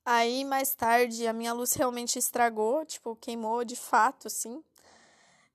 Aí 0.05 0.45
mais 0.45 0.73
tarde 0.73 1.27
a 1.27 1.33
minha 1.33 1.51
luz 1.51 1.73
realmente 1.73 2.17
estragou, 2.17 2.85
tipo, 2.85 3.13
queimou 3.17 3.65
de 3.65 3.75
fato, 3.75 4.27
assim. 4.27 4.63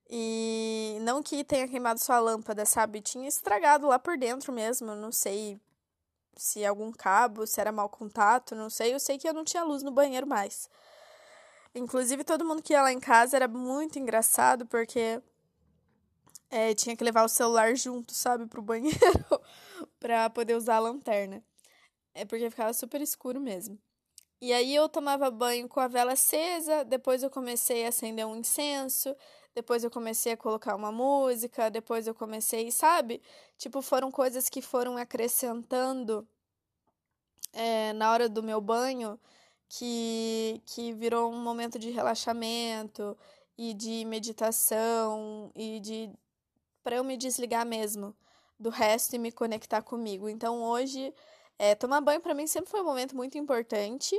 E 0.07 0.99
não 1.01 1.23
que 1.23 1.43
tenha 1.43 1.67
queimado 1.67 1.99
sua 1.99 2.19
lâmpada, 2.19 2.67
sabe? 2.67 3.01
Tinha 3.01 3.27
estragado 3.27 3.87
lá 3.87 3.97
por 3.97 4.15
dentro 4.15 4.53
mesmo. 4.53 4.93
Não 4.93 5.11
sei 5.11 5.59
se 6.37 6.63
algum 6.63 6.91
cabo, 6.91 7.47
se 7.47 7.59
era 7.59 7.71
mau 7.71 7.89
contato, 7.89 8.53
não 8.53 8.69
sei. 8.69 8.93
Eu 8.93 8.99
sei 8.99 9.17
que 9.17 9.27
eu 9.27 9.33
não 9.33 9.43
tinha 9.43 9.63
luz 9.63 9.81
no 9.81 9.91
banheiro 9.91 10.27
mais. 10.27 10.69
Inclusive, 11.73 12.23
todo 12.23 12.45
mundo 12.45 12.61
que 12.61 12.73
ia 12.73 12.83
lá 12.83 12.91
em 12.93 12.99
casa 12.99 13.35
era 13.35 13.47
muito 13.47 13.97
engraçado 13.97 14.67
porque 14.67 15.19
é, 16.49 16.73
tinha 16.73 16.95
que 16.95 17.03
levar 17.03 17.23
o 17.23 17.29
celular 17.29 17.75
junto, 17.75 18.13
sabe, 18.13 18.45
pro 18.47 18.61
banheiro 18.61 18.99
pra 19.99 20.29
poder 20.29 20.55
usar 20.55 20.75
a 20.77 20.79
lanterna. 20.79 21.43
É 22.13 22.25
porque 22.25 22.49
ficava 22.49 22.73
super 22.73 23.01
escuro 23.01 23.39
mesmo. 23.39 23.77
E 24.41 24.53
aí 24.53 24.75
eu 24.75 24.87
tomava 24.89 25.31
banho 25.31 25.67
com 25.67 25.79
a 25.79 25.87
vela 25.87 26.13
acesa, 26.13 26.83
depois 26.83 27.23
eu 27.23 27.29
comecei 27.29 27.85
a 27.85 27.89
acender 27.89 28.25
um 28.25 28.35
incenso, 28.35 29.15
depois 29.55 29.83
eu 29.83 29.89
comecei 29.89 30.33
a 30.33 30.37
colocar 30.37 30.75
uma 30.75 30.91
música, 30.91 31.69
depois 31.69 32.07
eu 32.07 32.13
comecei, 32.13 32.69
sabe? 32.71 33.21
Tipo, 33.57 33.81
foram 33.81 34.11
coisas 34.11 34.49
que 34.49 34.61
foram 34.61 34.97
acrescentando 34.97 36.27
é, 37.53 37.93
na 37.93 38.11
hora 38.11 38.27
do 38.29 38.43
meu 38.43 38.59
banho 38.61 39.19
que, 39.69 40.61
que 40.65 40.93
virou 40.93 41.31
um 41.31 41.41
momento 41.41 41.79
de 41.79 41.89
relaxamento 41.89 43.17
e 43.57 43.73
de 43.73 44.05
meditação 44.05 45.51
e 45.55 45.79
de 45.79 46.11
para 46.85 46.97
eu 46.97 47.03
me 47.03 47.17
desligar 47.17 47.65
mesmo 47.65 48.15
do 48.59 48.69
resto 48.69 49.15
e 49.15 49.19
me 49.19 49.31
conectar 49.31 49.81
comigo. 49.81 50.29
Então 50.29 50.61
hoje, 50.61 51.11
é, 51.57 51.73
tomar 51.73 51.99
banho 51.99 52.21
para 52.21 52.35
mim 52.35 52.45
sempre 52.45 52.69
foi 52.69 52.79
um 52.81 52.85
momento 52.85 53.15
muito 53.15 53.39
importante, 53.39 54.15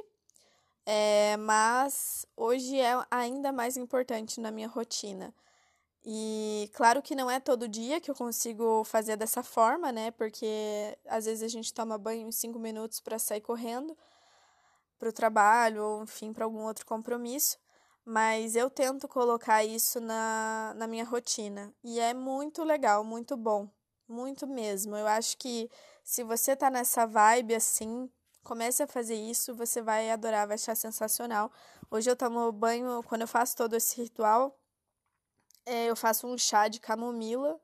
é, 0.85 1.37
mas 1.37 2.27
hoje 2.37 2.77
é 2.81 2.93
ainda 3.09 3.53
mais 3.53 3.77
importante 3.77 4.41
na 4.41 4.51
minha 4.51 4.67
rotina. 4.67 5.33
E 6.05 6.69
claro 6.75 7.01
que 7.01 7.15
não 7.15 7.31
é 7.31 7.39
todo 7.39 7.69
dia 7.69 8.01
que 8.01 8.11
eu 8.11 8.17
consigo 8.17 8.83
fazer 8.83 9.17
dessa 9.17 9.45
forma, 9.45 9.93
né? 9.93 10.11
Porque 10.11 10.99
às 11.07 11.25
vezes 11.27 11.45
a 11.45 11.49
gente 11.49 11.73
toma 11.73 11.97
banho 11.97 12.27
em 12.27 12.33
cinco 12.33 12.59
minutos 12.59 12.99
para 12.99 13.17
sair 13.17 13.41
correndo 13.41 13.97
para 14.99 15.09
o 15.09 15.13
trabalho 15.13 15.85
ou, 15.85 16.03
enfim, 16.03 16.33
para 16.33 16.45
algum 16.45 16.65
outro 16.65 16.85
compromisso 16.85 17.59
mas 18.07 18.55
eu 18.55 18.71
tento 18.71 19.09
colocar 19.09 19.65
isso 19.65 20.01
na, 20.01 20.73
na 20.77 20.87
minha 20.87 21.05
rotina. 21.05 21.75
E 21.83 21.99
é 21.99 22.15
muito 22.15 22.63
legal, 22.63 23.03
muito 23.03 23.37
bom. 23.37 23.69
Muito 24.09 24.47
mesmo. 24.47 24.97
Eu 24.97 25.09
acho 25.09 25.37
que 25.37 25.69
se 26.05 26.23
você 26.23 26.55
tá 26.55 26.71
nessa 26.71 27.05
vibe 27.05 27.57
assim, 27.57 28.09
comece 28.45 28.81
a 28.85 28.87
fazer 28.87 29.17
isso, 29.17 29.57
você 29.57 29.83
vai 29.83 30.09
adorar, 30.09 30.47
vai 30.47 30.55
achar 30.55 30.77
sensacional. 30.77 31.51
Hoje 31.91 32.09
eu 32.09 32.15
tomo 32.15 32.53
banho, 32.53 33.03
quando 33.03 33.23
eu 33.23 33.29
faço 33.29 33.57
todo 33.57 33.75
esse 33.75 34.01
ritual, 34.01 34.57
é, 35.67 35.87
eu 35.87 35.97
faço 35.97 36.29
um 36.29 36.39
chá 36.39 36.69
de 36.69 36.79
camomila 36.79 37.61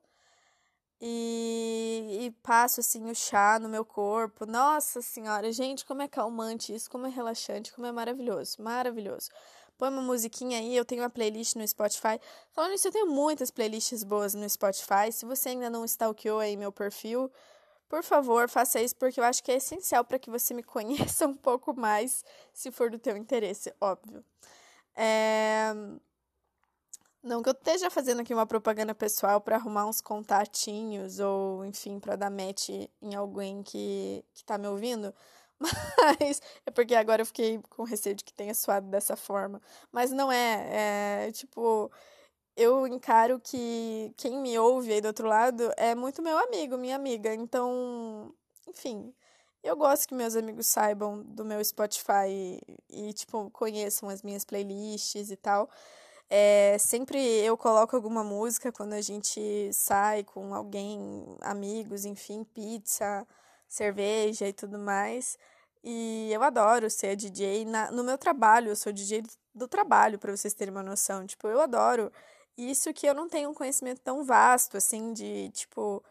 e, 0.99 2.19
e, 2.21 2.31
passo 2.43 2.81
assim 2.81 3.09
o 3.09 3.15
chá 3.15 3.57
no 3.59 3.69
meu 3.69 3.85
corpo. 3.85 4.45
Nossa 4.45 5.01
senhora, 5.01 5.53
gente, 5.53 5.85
como 5.85 6.01
é 6.01 6.07
calmante 6.09 6.75
isso, 6.75 6.89
como 6.89 7.07
é 7.07 7.09
relaxante, 7.09 7.71
como 7.71 7.87
é 7.87 7.93
maravilhoso, 7.93 8.61
maravilhoso 8.61 9.29
põe 9.83 9.89
uma 9.89 10.01
musiquinha 10.01 10.59
aí, 10.59 10.77
eu 10.77 10.85
tenho 10.85 11.01
uma 11.01 11.09
playlist 11.09 11.55
no 11.57 11.67
Spotify. 11.67 12.17
Falando 12.53 12.73
isso, 12.73 12.87
eu 12.87 12.91
tenho 12.91 13.07
muitas 13.07 13.51
playlists 13.51 14.01
boas 14.01 14.33
no 14.33 14.49
Spotify. 14.49 15.11
Se 15.11 15.25
você 15.25 15.49
ainda 15.49 15.69
não 15.69 15.83
stalkeou 15.83 16.39
aí 16.39 16.55
meu 16.55 16.71
perfil, 16.71 17.29
por 17.89 18.01
favor, 18.01 18.47
faça 18.47 18.81
isso, 18.81 18.95
porque 18.95 19.19
eu 19.19 19.25
acho 19.25 19.43
que 19.43 19.51
é 19.51 19.55
essencial 19.55 20.05
para 20.05 20.17
que 20.17 20.29
você 20.29 20.53
me 20.53 20.63
conheça 20.63 21.27
um 21.27 21.33
pouco 21.33 21.73
mais, 21.73 22.23
se 22.53 22.71
for 22.71 22.89
do 22.89 22.97
teu 22.97 23.17
interesse, 23.17 23.73
óbvio. 23.81 24.23
É... 24.95 25.73
Não 27.21 27.41
que 27.41 27.49
eu 27.49 27.53
esteja 27.53 27.89
fazendo 27.89 28.21
aqui 28.21 28.33
uma 28.33 28.45
propaganda 28.45 28.95
pessoal 28.95 29.41
para 29.41 29.57
arrumar 29.57 29.85
uns 29.85 29.99
contatinhos 29.99 31.19
ou, 31.19 31.65
enfim, 31.65 31.99
para 31.99 32.15
dar 32.15 32.29
match 32.29 32.69
em 33.01 33.15
alguém 33.15 33.61
que, 33.63 34.23
que 34.33 34.45
tá 34.45 34.57
me 34.57 34.67
ouvindo, 34.67 35.13
mas 36.19 36.41
é 36.65 36.71
porque 36.71 36.95
agora 36.95 37.21
eu 37.21 37.25
fiquei 37.25 37.59
com 37.69 37.83
receio 37.83 38.15
de 38.15 38.23
que 38.23 38.33
tenha 38.33 38.53
suado 38.53 38.87
dessa 38.89 39.15
forma. 39.15 39.61
Mas 39.91 40.11
não 40.11 40.31
é, 40.31 41.27
é 41.27 41.31
tipo, 41.31 41.91
eu 42.55 42.87
encaro 42.87 43.39
que 43.39 44.13
quem 44.17 44.37
me 44.39 44.57
ouve 44.59 44.93
aí 44.93 45.01
do 45.01 45.07
outro 45.07 45.27
lado 45.27 45.71
é 45.77 45.95
muito 45.95 46.21
meu 46.21 46.37
amigo, 46.37 46.77
minha 46.77 46.95
amiga. 46.95 47.33
Então, 47.33 48.33
enfim, 48.67 49.13
eu 49.63 49.75
gosto 49.77 50.07
que 50.07 50.15
meus 50.15 50.35
amigos 50.35 50.67
saibam 50.67 51.23
do 51.23 51.45
meu 51.45 51.63
Spotify 51.63 52.27
e, 52.29 52.59
e 52.89 53.13
tipo, 53.13 53.49
conheçam 53.51 54.09
as 54.09 54.21
minhas 54.21 54.45
playlists 54.45 55.31
e 55.31 55.35
tal. 55.37 55.69
É, 56.29 56.77
sempre 56.79 57.19
eu 57.19 57.55
coloco 57.57 57.95
alguma 57.95 58.23
música 58.23 58.71
quando 58.71 58.93
a 58.93 59.01
gente 59.01 59.71
sai 59.71 60.23
com 60.23 60.53
alguém, 60.53 61.37
amigos, 61.41 62.05
enfim, 62.05 62.43
pizza, 62.43 63.27
cerveja 63.67 64.47
e 64.47 64.53
tudo 64.53 64.79
mais. 64.79 65.37
E 65.83 66.31
eu 66.31 66.41
adoro 66.41 66.89
ser 66.89 67.15
DJ. 67.15 67.65
Na, 67.65 67.91
no 67.91 68.03
meu 68.03 68.17
trabalho, 68.17 68.69
eu 68.69 68.75
sou 68.75 68.93
DJ 68.93 69.21
do, 69.21 69.29
do 69.53 69.67
trabalho, 69.67 70.17
para 70.17 70.35
vocês 70.35 70.53
terem 70.53 70.73
uma 70.73 70.83
noção. 70.83 71.25
Tipo, 71.25 71.47
eu 71.47 71.59
adoro. 71.59 72.11
Isso 72.57 72.93
que 72.93 73.07
eu 73.07 73.13
não 73.13 73.27
tenho 73.27 73.49
um 73.49 73.53
conhecimento 73.53 73.99
tão 74.01 74.23
vasto, 74.23 74.77
assim, 74.77 75.11
de, 75.13 75.49
tipo, 75.51 76.03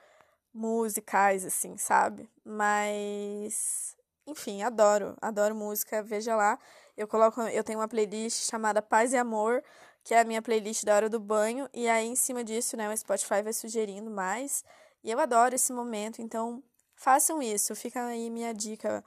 musicais, 0.53 1.45
assim, 1.47 1.77
sabe? 1.77 2.29
Mas. 2.45 3.97
Enfim, 4.27 4.63
adoro. 4.63 5.17
Adoro 5.23 5.55
música. 5.55 6.03
Veja 6.03 6.37
lá. 6.37 6.59
Eu 6.97 7.09
coloco. 7.09 7.41
Eu 7.43 7.65
tenho 7.65 7.79
uma 7.79 7.89
playlist 7.89 8.49
chamada 8.51 8.83
Paz 8.83 9.13
e 9.13 9.17
Amor, 9.17 9.63
que 10.05 10.15
é 10.15 10.21
a 10.21 10.25
minha 10.25 10.43
playlist 10.43 10.85
da 10.85 10.95
hora 10.97 11.09
do 11.09 11.19
banho. 11.21 11.69
E 11.73 11.89
aí, 11.89 12.07
em 12.07 12.17
cima 12.17 12.45
disso, 12.45 12.77
né, 12.77 12.93
o 12.93 12.97
Spotify 12.97 13.43
vai 13.43 13.53
sugerindo 13.53 14.11
mais. 14.11 14.65
E 15.03 15.11
eu 15.11 15.19
adoro 15.19 15.55
esse 15.55 15.73
momento, 15.73 16.21
então 16.23 16.63
façam 16.95 17.43
isso. 17.43 17.75
Fica 17.75 18.05
aí 18.05 18.31
minha 18.31 18.53
dica 18.55 19.05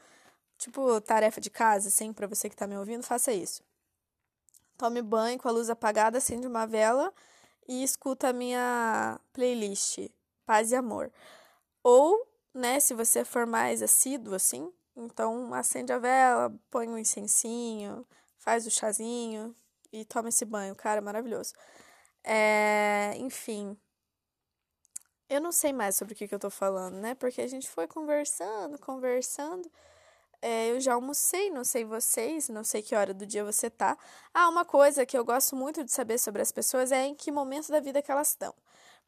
tipo 0.57 0.99
tarefa 1.01 1.41
de 1.41 1.49
casa, 1.49 1.89
assim, 1.89 2.13
para 2.13 2.27
você 2.27 2.49
que 2.49 2.55
tá 2.55 2.67
me 2.67 2.77
ouvindo, 2.77 3.03
faça 3.03 3.31
isso. 3.31 3.63
Tome 4.77 5.01
banho 5.01 5.39
com 5.39 5.47
a 5.47 5.51
luz 5.51 5.69
apagada, 5.69 6.17
acende 6.17 6.47
uma 6.47 6.65
vela 6.65 7.13
e 7.67 7.83
escuta 7.83 8.29
a 8.29 8.33
minha 8.33 9.19
playlist 9.33 10.09
Paz 10.45 10.71
e 10.71 10.75
Amor. 10.75 11.11
Ou, 11.83 12.27
né, 12.53 12.79
se 12.79 12.93
você 12.93 13.23
for 13.23 13.45
mais 13.45 13.81
assíduo 13.81 14.35
assim, 14.35 14.71
então 14.95 15.53
acende 15.53 15.93
a 15.93 15.99
vela, 15.99 16.53
põe 16.69 16.87
um 16.87 16.97
incensinho, 16.97 18.05
faz 18.37 18.65
o 18.65 18.71
chazinho 18.71 19.55
e 19.91 20.05
toma 20.05 20.29
esse 20.29 20.45
banho, 20.45 20.75
cara, 20.75 21.01
maravilhoso. 21.01 21.53
É, 22.23 23.13
enfim, 23.17 23.77
eu 25.29 25.41
não 25.41 25.51
sei 25.51 25.73
mais 25.73 25.95
sobre 25.95 26.13
o 26.13 26.17
que, 26.17 26.27
que 26.27 26.35
eu 26.35 26.39
tô 26.39 26.49
falando, 26.49 26.95
né? 26.95 27.15
Porque 27.15 27.41
a 27.41 27.47
gente 27.47 27.69
foi 27.69 27.87
conversando, 27.87 28.77
conversando. 28.79 29.69
É, 30.47 30.69
eu 30.69 30.79
já 30.79 30.93
almocei, 30.93 31.49
não 31.49 31.63
sei 31.63 31.83
vocês, 31.83 32.49
não 32.49 32.63
sei 32.63 32.83
que 32.83 32.95
hora 32.95 33.15
do 33.15 33.25
dia 33.25 33.43
você 33.43 33.67
tá. 33.67 33.97
Ah, 34.31 34.47
uma 34.47 34.63
coisa 34.63 35.03
que 35.03 35.17
eu 35.17 35.25
gosto 35.25 35.55
muito 35.55 35.83
de 35.83 35.91
saber 35.91 36.19
sobre 36.19 36.39
as 36.39 36.51
pessoas 36.51 36.91
é 36.91 37.03
em 37.07 37.15
que 37.15 37.31
momento 37.31 37.71
da 37.71 37.79
vida 37.79 37.99
que 37.99 38.11
elas 38.11 38.29
estão. 38.29 38.53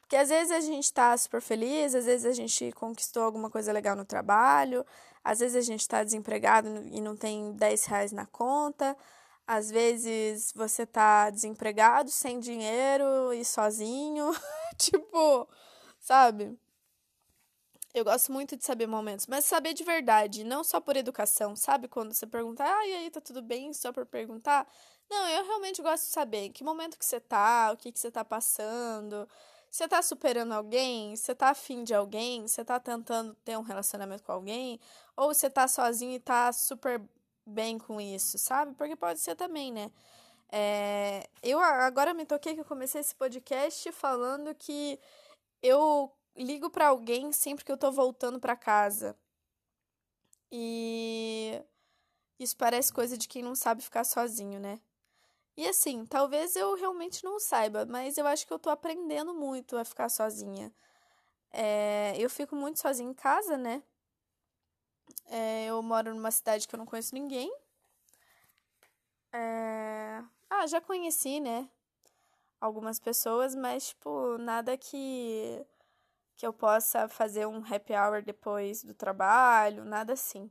Porque 0.00 0.16
às 0.16 0.30
vezes 0.30 0.50
a 0.50 0.58
gente 0.58 0.92
tá 0.92 1.16
super 1.16 1.40
feliz, 1.40 1.94
às 1.94 2.06
vezes 2.06 2.26
a 2.26 2.32
gente 2.32 2.72
conquistou 2.72 3.22
alguma 3.22 3.48
coisa 3.48 3.70
legal 3.70 3.94
no 3.94 4.04
trabalho, 4.04 4.84
às 5.22 5.38
vezes 5.38 5.56
a 5.56 5.60
gente 5.60 5.86
tá 5.86 6.02
desempregado 6.02 6.68
e 6.90 7.00
não 7.00 7.16
tem 7.16 7.52
10 7.52 7.84
reais 7.84 8.10
na 8.10 8.26
conta, 8.26 8.96
às 9.46 9.70
vezes 9.70 10.52
você 10.56 10.84
tá 10.84 11.30
desempregado, 11.30 12.10
sem 12.10 12.40
dinheiro 12.40 13.32
e 13.32 13.44
sozinho. 13.44 14.34
tipo, 14.76 15.46
sabe? 16.00 16.58
Eu 17.98 18.04
gosto 18.04 18.30
muito 18.32 18.56
de 18.56 18.64
saber 18.64 18.86
momentos, 18.86 19.26
mas 19.26 19.44
saber 19.44 19.74
de 19.74 19.82
verdade, 19.82 20.44
não 20.44 20.62
só 20.62 20.80
por 20.80 20.96
educação, 20.96 21.56
sabe? 21.56 21.88
Quando 21.88 22.12
você 22.12 22.26
pergunta, 22.26 22.62
ah, 22.62 22.86
e 22.86 22.94
aí, 22.94 23.10
tá 23.10 23.20
tudo 23.20 23.42
bem? 23.42 23.72
Só 23.72 23.92
por 23.92 24.06
perguntar. 24.06 24.68
Não, 25.10 25.28
eu 25.28 25.44
realmente 25.44 25.82
gosto 25.82 26.04
de 26.04 26.10
saber 26.10 26.44
em 26.44 26.52
que 26.52 26.62
momento 26.62 26.96
que 26.96 27.04
você 27.04 27.18
tá, 27.18 27.72
o 27.72 27.76
que 27.76 27.90
que 27.90 27.98
você 27.98 28.08
tá 28.08 28.24
passando. 28.24 29.28
Você 29.68 29.88
tá 29.88 30.00
superando 30.00 30.52
alguém? 30.52 31.16
Você 31.16 31.34
tá 31.34 31.48
afim 31.50 31.82
de 31.82 31.92
alguém? 31.92 32.46
Você 32.46 32.64
tá 32.64 32.78
tentando 32.78 33.34
ter 33.44 33.58
um 33.58 33.62
relacionamento 33.62 34.22
com 34.22 34.32
alguém? 34.32 34.78
Ou 35.16 35.34
você 35.34 35.50
tá 35.50 35.66
sozinho 35.66 36.12
e 36.14 36.20
tá 36.20 36.52
super 36.52 37.02
bem 37.44 37.78
com 37.78 38.00
isso, 38.00 38.38
sabe? 38.38 38.74
Porque 38.76 38.94
pode 38.94 39.18
ser 39.18 39.34
também, 39.34 39.72
né? 39.72 39.90
É, 40.52 41.28
eu 41.42 41.58
agora 41.58 42.14
me 42.14 42.24
toquei 42.24 42.54
que 42.54 42.60
eu 42.60 42.64
comecei 42.64 43.00
esse 43.00 43.14
podcast 43.14 43.90
falando 43.92 44.54
que 44.54 44.98
eu 45.62 46.12
ligo 46.38 46.70
para 46.70 46.88
alguém 46.88 47.32
sempre 47.32 47.64
que 47.64 47.72
eu 47.72 47.78
tô 47.78 47.90
voltando 47.92 48.40
para 48.40 48.56
casa. 48.56 49.16
E 50.50 51.62
Isso 52.38 52.56
parece 52.56 52.92
coisa 52.92 53.18
de 53.18 53.28
quem 53.28 53.42
não 53.42 53.54
sabe 53.56 53.82
ficar 53.82 54.04
sozinho, 54.04 54.60
né? 54.60 54.80
E 55.56 55.68
assim, 55.68 56.06
talvez 56.06 56.56
eu 56.56 56.74
realmente 56.76 57.24
não 57.24 57.40
saiba, 57.40 57.86
mas 57.86 58.18
eu 58.18 58.26
acho 58.26 58.46
que 58.46 58.52
eu 58.52 58.58
tô 58.58 58.70
aprendendo 58.70 59.34
muito 59.34 59.76
a 59.76 59.84
ficar 59.84 60.08
sozinha. 60.10 60.72
É, 61.52 62.14
eu 62.18 62.30
fico 62.30 62.56
muito 62.56 62.80
sozinha 62.80 63.10
em 63.10 63.14
casa, 63.14 63.56
né? 63.58 63.82
É, 65.26 65.66
eu 65.66 65.80
moro 65.82 66.14
numa 66.14 66.30
cidade 66.30 66.66
que 66.66 66.74
eu 66.74 66.78
não 66.78 66.86
conheço 66.86 67.14
ninguém. 67.14 67.50
É... 69.32 70.22
Ah, 70.50 70.66
já 70.66 70.80
conheci, 70.80 71.40
né? 71.40 71.68
Algumas 72.60 73.00
pessoas, 73.00 73.54
mas, 73.54 73.88
tipo, 73.90 74.38
nada 74.38 74.76
que, 74.78 75.64
que 76.38 76.46
eu 76.46 76.52
possa 76.52 77.08
fazer 77.08 77.46
um 77.46 77.58
happy 77.58 77.92
hour 77.94 78.22
depois 78.22 78.84
do 78.84 78.94
trabalho, 78.94 79.84
nada 79.84 80.12
assim. 80.12 80.48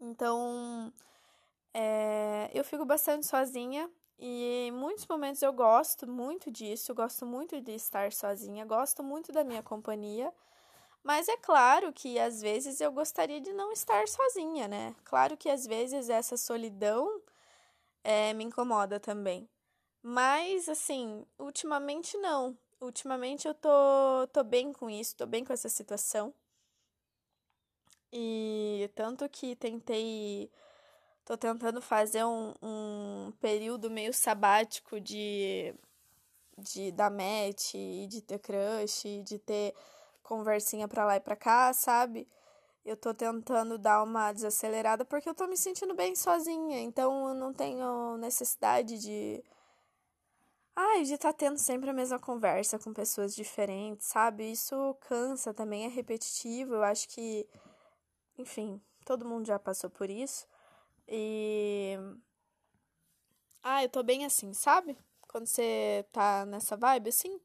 Então, 0.00 0.90
é... 1.74 2.50
eu 2.54 2.64
fico 2.64 2.86
bastante 2.86 3.26
sozinha 3.26 3.90
e 4.18 4.68
em 4.68 4.72
muitos 4.72 5.06
momentos 5.06 5.42
eu 5.42 5.52
gosto 5.52 6.06
muito 6.06 6.50
disso, 6.50 6.94
gosto 6.94 7.26
muito 7.26 7.60
de 7.60 7.72
estar 7.72 8.10
sozinha, 8.10 8.64
gosto 8.64 9.02
muito 9.02 9.32
da 9.32 9.44
minha 9.44 9.62
companhia. 9.62 10.32
Mas 11.04 11.28
é 11.28 11.36
claro 11.36 11.92
que 11.92 12.18
às 12.18 12.40
vezes 12.40 12.80
eu 12.80 12.90
gostaria 12.90 13.42
de 13.42 13.52
não 13.52 13.70
estar 13.70 14.08
sozinha, 14.08 14.66
né? 14.66 14.96
Claro 15.04 15.36
que 15.36 15.50
às 15.50 15.66
vezes 15.66 16.08
essa 16.08 16.38
solidão 16.38 17.20
é, 18.02 18.32
me 18.32 18.44
incomoda 18.44 18.98
também. 18.98 19.46
Mas, 20.02 20.70
assim, 20.70 21.26
ultimamente 21.38 22.16
não. 22.16 22.56
Ultimamente 22.80 23.46
eu 23.46 23.54
tô, 23.54 24.26
tô 24.32 24.42
bem 24.44 24.72
com 24.72 24.88
isso, 24.90 25.16
tô 25.16 25.26
bem 25.26 25.44
com 25.44 25.52
essa 25.52 25.68
situação. 25.68 26.32
E 28.12 28.90
tanto 28.94 29.28
que 29.28 29.54
tentei. 29.56 30.50
Tô 31.24 31.36
tentando 31.36 31.80
fazer 31.82 32.24
um, 32.24 32.54
um 32.62 33.32
período 33.40 33.90
meio 33.90 34.14
sabático 34.14 35.00
de, 35.00 35.74
de 36.58 36.92
dar 36.92 37.10
match, 37.10 37.74
de 38.08 38.22
ter 38.22 38.38
crush, 38.40 39.22
de 39.24 39.38
ter 39.38 39.74
conversinha 40.22 40.88
pra 40.88 41.04
lá 41.06 41.16
e 41.16 41.20
pra 41.20 41.36
cá, 41.36 41.72
sabe? 41.74 42.28
Eu 42.84 42.96
tô 42.96 43.14
tentando 43.14 43.78
dar 43.78 44.02
uma 44.02 44.32
desacelerada 44.32 45.04
porque 45.04 45.28
eu 45.28 45.34
tô 45.34 45.46
me 45.46 45.56
sentindo 45.56 45.94
bem 45.94 46.16
sozinha, 46.16 46.80
então 46.80 47.28
eu 47.30 47.34
não 47.34 47.52
tenho 47.54 48.16
necessidade 48.18 48.98
de. 48.98 49.44
Ai, 50.80 51.02
de 51.02 51.14
estar 51.14 51.32
tá 51.32 51.36
tendo 51.36 51.58
sempre 51.58 51.90
a 51.90 51.92
mesma 51.92 52.20
conversa 52.20 52.78
com 52.78 52.92
pessoas 52.92 53.34
diferentes, 53.34 54.06
sabe? 54.06 54.44
Isso 54.52 54.94
cansa 55.00 55.52
também, 55.52 55.84
é 55.84 55.88
repetitivo. 55.88 56.74
Eu 56.76 56.84
acho 56.84 57.08
que, 57.08 57.48
enfim, 58.38 58.80
todo 59.04 59.26
mundo 59.26 59.46
já 59.46 59.58
passou 59.58 59.90
por 59.90 60.08
isso. 60.08 60.46
E. 61.08 61.98
Ah, 63.62 63.82
eu 63.82 63.88
tô 63.88 64.04
bem 64.04 64.24
assim, 64.24 64.52
sabe? 64.52 64.96
Quando 65.22 65.46
você 65.48 66.06
tá 66.12 66.46
nessa 66.46 66.76
vibe 66.76 67.08
assim, 67.08 67.40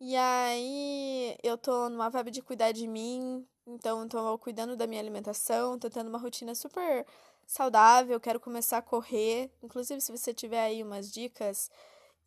e 0.00 0.16
aí 0.16 1.36
eu 1.42 1.58
tô 1.58 1.88
numa 1.90 2.10
vibe 2.10 2.30
de 2.30 2.42
cuidar 2.42 2.72
de 2.72 2.86
mim, 2.86 3.46
então 3.66 4.08
tô 4.08 4.38
cuidando 4.38 4.76
da 4.76 4.86
minha 4.86 5.00
alimentação, 5.00 5.78
tô 5.78 5.90
tendo 5.90 6.08
uma 6.08 6.18
rotina 6.18 6.54
super 6.54 7.06
saudável, 7.46 8.20
quero 8.20 8.40
começar 8.40 8.78
a 8.78 8.82
correr. 8.82 9.50
Inclusive, 9.62 10.00
se 10.00 10.12
você 10.12 10.34
tiver 10.34 10.60
aí 10.62 10.82
umas 10.82 11.10
dicas, 11.12 11.70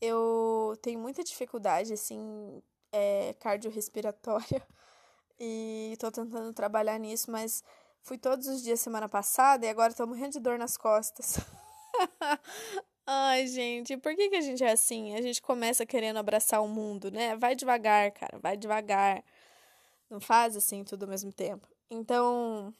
eu 0.01 0.77
tenho 0.81 0.99
muita 0.99 1.23
dificuldade, 1.23 1.93
assim, 1.93 2.61
é, 2.91 3.33
cardiorrespiratória, 3.39 4.61
e 5.39 5.95
tô 5.99 6.11
tentando 6.11 6.53
trabalhar 6.53 6.97
nisso, 6.99 7.31
mas 7.31 7.63
fui 8.01 8.17
todos 8.17 8.47
os 8.47 8.61
dias 8.63 8.79
semana 8.79 9.09
passada 9.09 9.65
e 9.65 9.69
agora 9.69 9.93
tô 9.93 10.05
morrendo 10.05 10.33
de 10.33 10.39
dor 10.39 10.57
nas 10.57 10.77
costas. 10.77 11.37
Ai, 13.05 13.47
gente, 13.47 13.97
por 13.97 14.15
que, 14.15 14.29
que 14.29 14.35
a 14.37 14.41
gente 14.41 14.63
é 14.63 14.71
assim? 14.71 15.13
A 15.15 15.21
gente 15.21 15.41
começa 15.41 15.85
querendo 15.85 16.17
abraçar 16.17 16.63
o 16.63 16.67
mundo, 16.67 17.11
né? 17.11 17.35
Vai 17.35 17.55
devagar, 17.55 18.11
cara, 18.11 18.39
vai 18.39 18.55
devagar. 18.55 19.23
Não 20.09 20.21
faz 20.21 20.55
assim 20.55 20.83
tudo 20.83 21.03
ao 21.03 21.09
mesmo 21.09 21.33
tempo. 21.33 21.67
Então, 21.89 22.73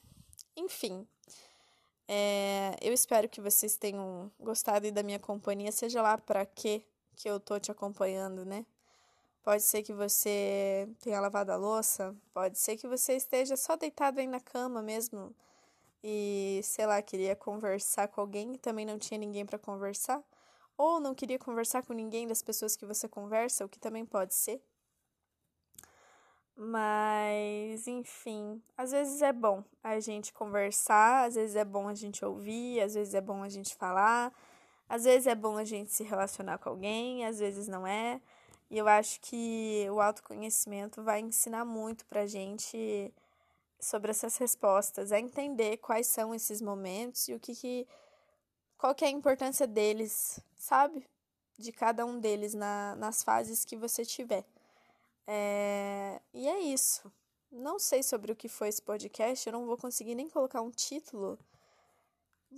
enfim. 0.56 1.06
É, 2.08 2.76
eu 2.82 2.94
espero 2.94 3.30
que 3.30 3.42
vocês 3.42 3.78
tenham 3.78 4.32
gostado 4.40 4.92
da 4.92 5.04
minha 5.04 5.20
companhia, 5.20 5.72
seja 5.72 6.02
lá 6.02 6.18
para 6.18 6.46
quê 6.46 6.86
que 7.16 7.30
eu 7.30 7.40
tô 7.40 7.60
te 7.60 7.72
acompanhando, 7.72 8.46
né? 8.46 8.66
Pode 9.44 9.64
ser 9.64 9.84
que 9.84 9.94
você 9.94 10.88
tenha 11.02 11.20
lavado 11.20 11.52
a 11.52 11.58
louça, 11.58 12.16
pode 12.34 12.58
ser 12.58 12.78
que 12.78 12.88
você 12.88 13.16
esteja 13.16 13.58
só 13.58 13.76
deitado 13.76 14.20
aí 14.20 14.28
na 14.28 14.40
cama 14.40 14.82
mesmo 14.82 15.36
e, 16.04 16.62
sei 16.64 16.86
lá, 16.86 17.02
queria 17.02 17.36
conversar 17.36 18.08
com 18.10 18.22
alguém 18.22 18.54
e 18.54 18.58
também 18.58 18.86
não 18.86 18.98
tinha 19.00 19.18
ninguém 19.18 19.46
para 19.46 19.60
conversar, 19.60 20.22
ou 20.78 21.00
não 21.00 21.16
queria 21.16 21.40
conversar 21.40 21.84
com 21.84 21.94
ninguém 21.94 22.28
das 22.28 22.42
pessoas 22.42 22.76
que 22.76 22.86
você 22.86 23.08
conversa, 23.08 23.66
o 23.66 23.70
que 23.70 23.80
também 23.80 24.06
pode 24.06 24.34
ser. 24.34 24.62
Mas, 26.56 27.88
enfim, 27.88 28.62
às 28.78 28.92
vezes 28.92 29.22
é 29.22 29.34
bom 29.34 29.64
a 29.84 30.00
gente 30.00 30.32
conversar, 30.32 31.26
às 31.28 31.36
vezes 31.36 31.56
é 31.56 31.66
bom 31.66 31.88
a 31.88 31.96
gente 31.96 32.24
ouvir, 32.24 32.80
às 32.82 32.94
vezes 32.94 33.14
é 33.14 33.22
bom 33.22 33.42
a 33.42 33.50
gente 33.50 33.76
falar, 33.76 34.32
às 34.88 35.04
vezes 35.06 35.28
é 35.28 35.36
bom 35.36 35.58
a 35.58 35.64
gente 35.64 35.92
se 35.92 36.04
relacionar 36.04 36.58
com 36.58 36.70
alguém, 36.70 37.26
às 37.26 37.40
vezes 37.40 37.68
não 37.68 37.86
é. 37.86 38.22
E 38.70 38.78
eu 38.78 38.88
acho 38.88 39.20
que 39.22 39.88
o 39.92 40.02
autoconhecimento 40.02 41.04
vai 41.04 41.20
ensinar 41.22 41.66
muito 41.66 42.06
pra 42.06 42.26
gente 42.26 43.14
sobre 43.80 44.12
essas 44.12 44.38
respostas, 44.38 45.12
é 45.12 45.20
entender 45.20 45.78
quais 45.78 46.08
são 46.08 46.34
esses 46.34 46.62
momentos 46.62 47.28
e 47.28 47.34
o 47.34 47.40
que, 47.40 47.54
que 47.56 47.88
qual 48.78 48.96
que 48.96 49.06
é 49.06 49.08
a 49.08 49.12
importância 49.12 49.68
deles, 49.68 50.40
sabe? 50.58 51.08
De 51.58 51.72
cada 51.72 52.06
um 52.06 52.20
deles 52.20 52.54
na, 52.54 52.96
nas 52.96 53.24
fases 53.24 53.64
que 53.64 53.78
você 53.78 54.06
tiver. 54.06 54.46
É, 55.28 56.20
e 56.34 56.48
é 56.48 56.60
isso. 56.60 57.12
Não 57.52 57.78
sei 57.80 58.02
sobre 58.02 58.32
o 58.32 58.36
que 58.36 58.50
foi 58.50 58.70
esse 58.70 58.82
podcast, 58.82 59.46
eu 59.48 59.54
não 59.54 59.66
vou 59.66 59.78
conseguir 59.78 60.16
nem 60.16 60.30
colocar 60.30 60.62
um 60.62 60.72
título. 60.72 61.38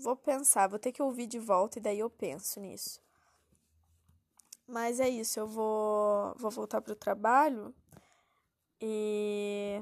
Vou 0.02 0.16
pensar, 0.16 0.68
vou 0.68 0.80
ter 0.80 0.92
que 0.92 1.02
ouvir 1.02 1.28
de 1.28 1.40
volta 1.40 1.80
e 1.80 1.82
daí 1.82 2.00
eu 2.00 2.10
penso 2.10 2.60
nisso. 2.60 3.02
Mas 4.68 5.00
é 5.00 5.08
isso, 5.08 5.40
eu 5.40 5.48
vou, 5.48 6.34
vou 6.38 6.52
voltar 6.52 6.82
pro 6.82 6.96
trabalho 6.96 7.74
e 8.82 9.82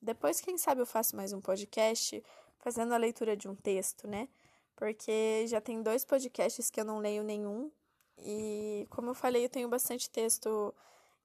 depois, 0.00 0.40
quem 0.40 0.56
sabe, 0.56 0.80
eu 0.80 0.86
faço 0.86 1.14
mais 1.14 1.32
um 1.32 1.40
podcast 1.42 2.24
fazendo 2.58 2.94
a 2.94 2.96
leitura 2.96 3.36
de 3.36 3.48
um 3.48 3.54
texto, 3.54 4.08
né? 4.08 4.28
Porque 4.74 5.46
já 5.46 5.60
tem 5.60 5.82
dois 5.82 6.06
podcasts 6.06 6.70
que 6.70 6.80
eu 6.80 6.84
não 6.86 6.98
leio 6.98 7.22
nenhum. 7.22 7.70
E, 8.16 8.86
como 8.88 9.10
eu 9.10 9.14
falei, 9.14 9.44
eu 9.44 9.48
tenho 9.50 9.68
bastante 9.68 10.08
texto 10.08 10.74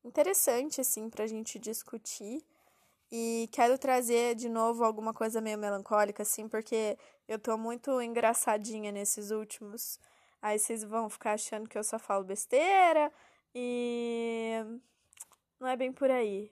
interessante, 0.03 0.81
assim, 0.81 1.09
pra 1.09 1.25
gente 1.25 1.57
discutir. 1.57 2.43
E 3.09 3.47
quero 3.53 3.77
trazer 3.77 4.35
de 4.35 4.49
novo 4.49 4.83
alguma 4.83 5.13
coisa 5.13 5.39
meio 5.39 5.57
melancólica, 5.57 6.23
assim, 6.23 6.49
porque 6.49 6.97
eu 7.27 7.39
tô 7.39 7.57
muito 7.57 8.01
engraçadinha 8.01 8.91
nesses 8.91 9.31
últimos. 9.31 9.99
Aí 10.41 10.59
vocês 10.59 10.83
vão 10.83 11.09
ficar 11.09 11.33
achando 11.33 11.67
que 11.67 11.77
eu 11.77 11.83
só 11.83 11.97
falo 11.97 12.23
besteira. 12.23 13.11
E 13.53 14.59
não 15.59 15.67
é 15.67 15.75
bem 15.75 15.91
por 15.91 16.11
aí. 16.11 16.51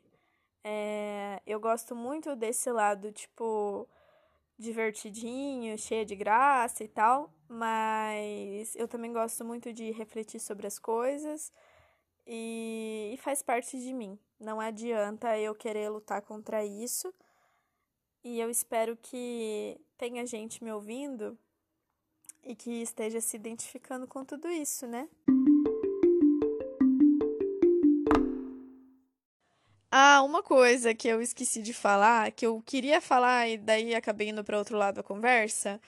É, 0.64 1.42
eu 1.46 1.60
gosto 1.60 1.96
muito 1.96 2.36
desse 2.36 2.72
lado, 2.72 3.12
tipo, 3.12 3.88
divertidinho, 4.58 5.78
cheio 5.78 6.06
de 6.06 6.16
graça 6.16 6.84
e 6.84 6.88
tal, 6.88 7.34
mas 7.50 8.76
eu 8.76 8.88
também 8.88 9.12
gosto 9.12 9.44
muito 9.44 9.74
de 9.74 9.92
refletir 9.92 10.40
sobre 10.40 10.66
as 10.66 10.80
coisas 10.80 11.52
e, 12.26 13.12
e 13.14 13.18
faz 13.18 13.44
parte 13.44 13.78
de 13.78 13.94
mim. 13.94 14.18
Não 14.40 14.60
adianta 14.60 15.38
eu 15.38 15.54
querer 15.54 15.90
lutar 15.90 16.22
contra 16.22 16.64
isso. 16.64 17.14
E 18.24 18.40
eu 18.40 18.50
espero 18.50 18.98
que 19.02 19.78
tenha 19.98 20.26
gente 20.26 20.64
me 20.64 20.72
ouvindo 20.72 21.38
e 22.42 22.56
que 22.56 22.82
esteja 22.82 23.20
se 23.20 23.36
identificando 23.36 24.08
com 24.08 24.24
tudo 24.24 24.50
isso, 24.50 24.88
né? 24.88 25.10
Ah, 29.92 30.24
uma 30.24 30.42
coisa 30.42 30.96
que 30.96 31.08
eu 31.08 31.22
esqueci 31.22 31.62
de 31.62 31.74
falar, 31.74 32.32
que 32.32 32.46
eu 32.46 32.64
queria 32.66 33.02
falar 33.02 33.50
e 33.50 33.58
daí 33.58 33.94
acabei 33.94 34.30
indo 34.30 34.44
para 34.44 34.58
outro 34.58 34.78
lado 34.78 34.96
da 34.96 35.04
conversa, 35.04 35.80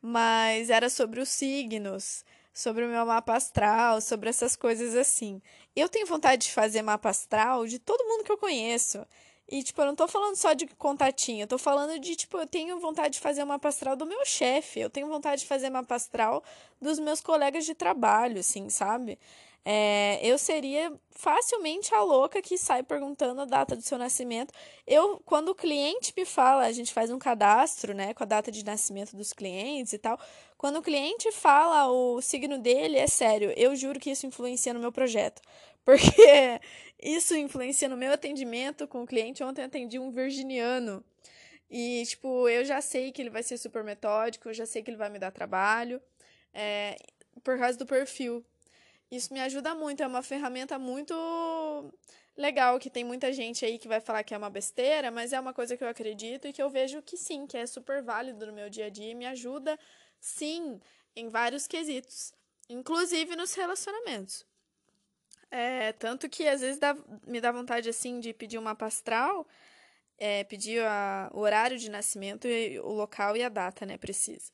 mas 0.00 0.70
era 0.70 0.88
sobre 0.88 1.20
os 1.20 1.28
signos, 1.28 2.24
sobre 2.54 2.86
o 2.86 2.88
meu 2.88 3.04
mapa 3.04 3.34
astral, 3.34 4.00
sobre 4.00 4.30
essas 4.30 4.56
coisas 4.56 4.96
assim. 4.96 5.42
Eu 5.76 5.90
tenho 5.90 6.06
vontade 6.06 6.46
de 6.46 6.52
fazer 6.52 6.80
mapa 6.80 7.10
astral 7.10 7.66
de 7.66 7.78
todo 7.78 8.04
mundo 8.04 8.24
que 8.24 8.32
eu 8.32 8.38
conheço. 8.38 9.06
E, 9.52 9.62
tipo, 9.62 9.82
eu 9.82 9.86
não 9.86 9.94
tô 9.94 10.08
falando 10.08 10.34
só 10.34 10.54
de 10.54 10.66
contatinho, 10.66 11.42
eu 11.42 11.46
tô 11.46 11.58
falando 11.58 11.98
de, 12.00 12.16
tipo, 12.16 12.38
eu 12.38 12.46
tenho 12.46 12.80
vontade 12.80 13.16
de 13.16 13.20
fazer 13.20 13.44
mapa 13.44 13.68
astral 13.68 13.94
do 13.94 14.06
meu 14.06 14.24
chefe, 14.24 14.80
eu 14.80 14.88
tenho 14.88 15.06
vontade 15.08 15.42
de 15.42 15.46
fazer 15.46 15.68
mapa 15.68 15.94
astral 15.94 16.42
dos 16.80 16.98
meus 16.98 17.20
colegas 17.20 17.66
de 17.66 17.74
trabalho, 17.74 18.40
assim, 18.40 18.70
sabe? 18.70 19.18
É, 19.62 20.18
eu 20.22 20.38
seria 20.38 20.90
facilmente 21.10 21.94
a 21.94 22.02
louca 22.02 22.40
que 22.40 22.56
sai 22.56 22.82
perguntando 22.82 23.42
a 23.42 23.44
data 23.44 23.76
do 23.76 23.82
seu 23.82 23.98
nascimento. 23.98 24.54
Eu, 24.86 25.20
quando 25.26 25.50
o 25.50 25.54
cliente 25.54 26.14
me 26.16 26.24
fala, 26.24 26.64
a 26.64 26.72
gente 26.72 26.90
faz 26.90 27.10
um 27.10 27.18
cadastro, 27.18 27.92
né, 27.92 28.14
com 28.14 28.22
a 28.22 28.26
data 28.26 28.50
de 28.50 28.64
nascimento 28.64 29.14
dos 29.14 29.34
clientes 29.34 29.92
e 29.92 29.98
tal. 29.98 30.18
Quando 30.56 30.78
o 30.78 30.82
cliente 30.82 31.30
fala 31.30 31.88
o 31.92 32.22
signo 32.22 32.56
dele, 32.56 32.96
é 32.96 33.06
sério, 33.06 33.52
eu 33.54 33.76
juro 33.76 34.00
que 34.00 34.10
isso 34.10 34.26
influencia 34.26 34.72
no 34.72 34.80
meu 34.80 34.92
projeto. 34.92 35.42
Porque 35.84 36.60
isso 37.02 37.34
influencia 37.36 37.88
no 37.88 37.96
meu 37.96 38.12
atendimento 38.12 38.86
com 38.86 39.02
o 39.02 39.06
cliente. 39.06 39.42
Ontem 39.42 39.64
atendi 39.64 39.98
um 39.98 40.10
virginiano. 40.10 41.04
E, 41.68 42.04
tipo, 42.06 42.48
eu 42.48 42.64
já 42.64 42.80
sei 42.80 43.10
que 43.10 43.20
ele 43.20 43.30
vai 43.30 43.42
ser 43.42 43.58
super 43.58 43.82
metódico, 43.82 44.48
eu 44.48 44.54
já 44.54 44.66
sei 44.66 44.82
que 44.82 44.90
ele 44.90 44.96
vai 44.96 45.10
me 45.10 45.18
dar 45.18 45.32
trabalho. 45.32 46.00
É, 46.54 46.96
por 47.42 47.58
causa 47.58 47.78
do 47.78 47.86
perfil. 47.86 48.44
Isso 49.10 49.32
me 49.32 49.40
ajuda 49.40 49.74
muito, 49.74 50.02
é 50.02 50.06
uma 50.06 50.22
ferramenta 50.22 50.78
muito 50.78 51.14
legal, 52.36 52.78
que 52.78 52.88
tem 52.88 53.04
muita 53.04 53.32
gente 53.32 53.64
aí 53.64 53.78
que 53.78 53.88
vai 53.88 54.00
falar 54.00 54.22
que 54.22 54.34
é 54.34 54.38
uma 54.38 54.48
besteira, 54.48 55.10
mas 55.10 55.32
é 55.32 55.40
uma 55.40 55.52
coisa 55.52 55.76
que 55.76 55.84
eu 55.84 55.88
acredito 55.88 56.48
e 56.48 56.52
que 56.52 56.62
eu 56.62 56.70
vejo 56.70 57.02
que 57.02 57.16
sim, 57.16 57.46
que 57.46 57.56
é 57.56 57.66
super 57.66 58.02
válido 58.02 58.46
no 58.46 58.52
meu 58.52 58.70
dia 58.70 58.86
a 58.86 58.90
dia 58.90 59.10
e 59.10 59.14
me 59.14 59.26
ajuda, 59.26 59.78
sim, 60.18 60.80
em 61.14 61.28
vários 61.28 61.66
quesitos, 61.66 62.32
inclusive 62.68 63.36
nos 63.36 63.54
relacionamentos. 63.54 64.46
É, 65.54 65.92
tanto 65.92 66.28
que 66.30 66.48
às 66.48 66.62
vezes 66.62 66.78
dá, 66.78 66.96
me 67.26 67.40
dá 67.40 67.52
vontade 67.52 67.88
assim 67.88 68.20
de 68.20 68.32
pedir 68.32 68.56
uma 68.58 68.74
pastral, 68.74 69.46
é, 70.18 70.44
pedir 70.44 70.82
a, 70.82 71.30
o 71.32 71.40
horário 71.40 71.78
de 71.78 71.90
nascimento, 71.90 72.48
e, 72.48 72.80
o 72.80 72.92
local 72.92 73.36
e 73.36 73.42
a 73.42 73.48
data, 73.48 73.84
né? 73.84 73.98
Precisa 73.98 74.50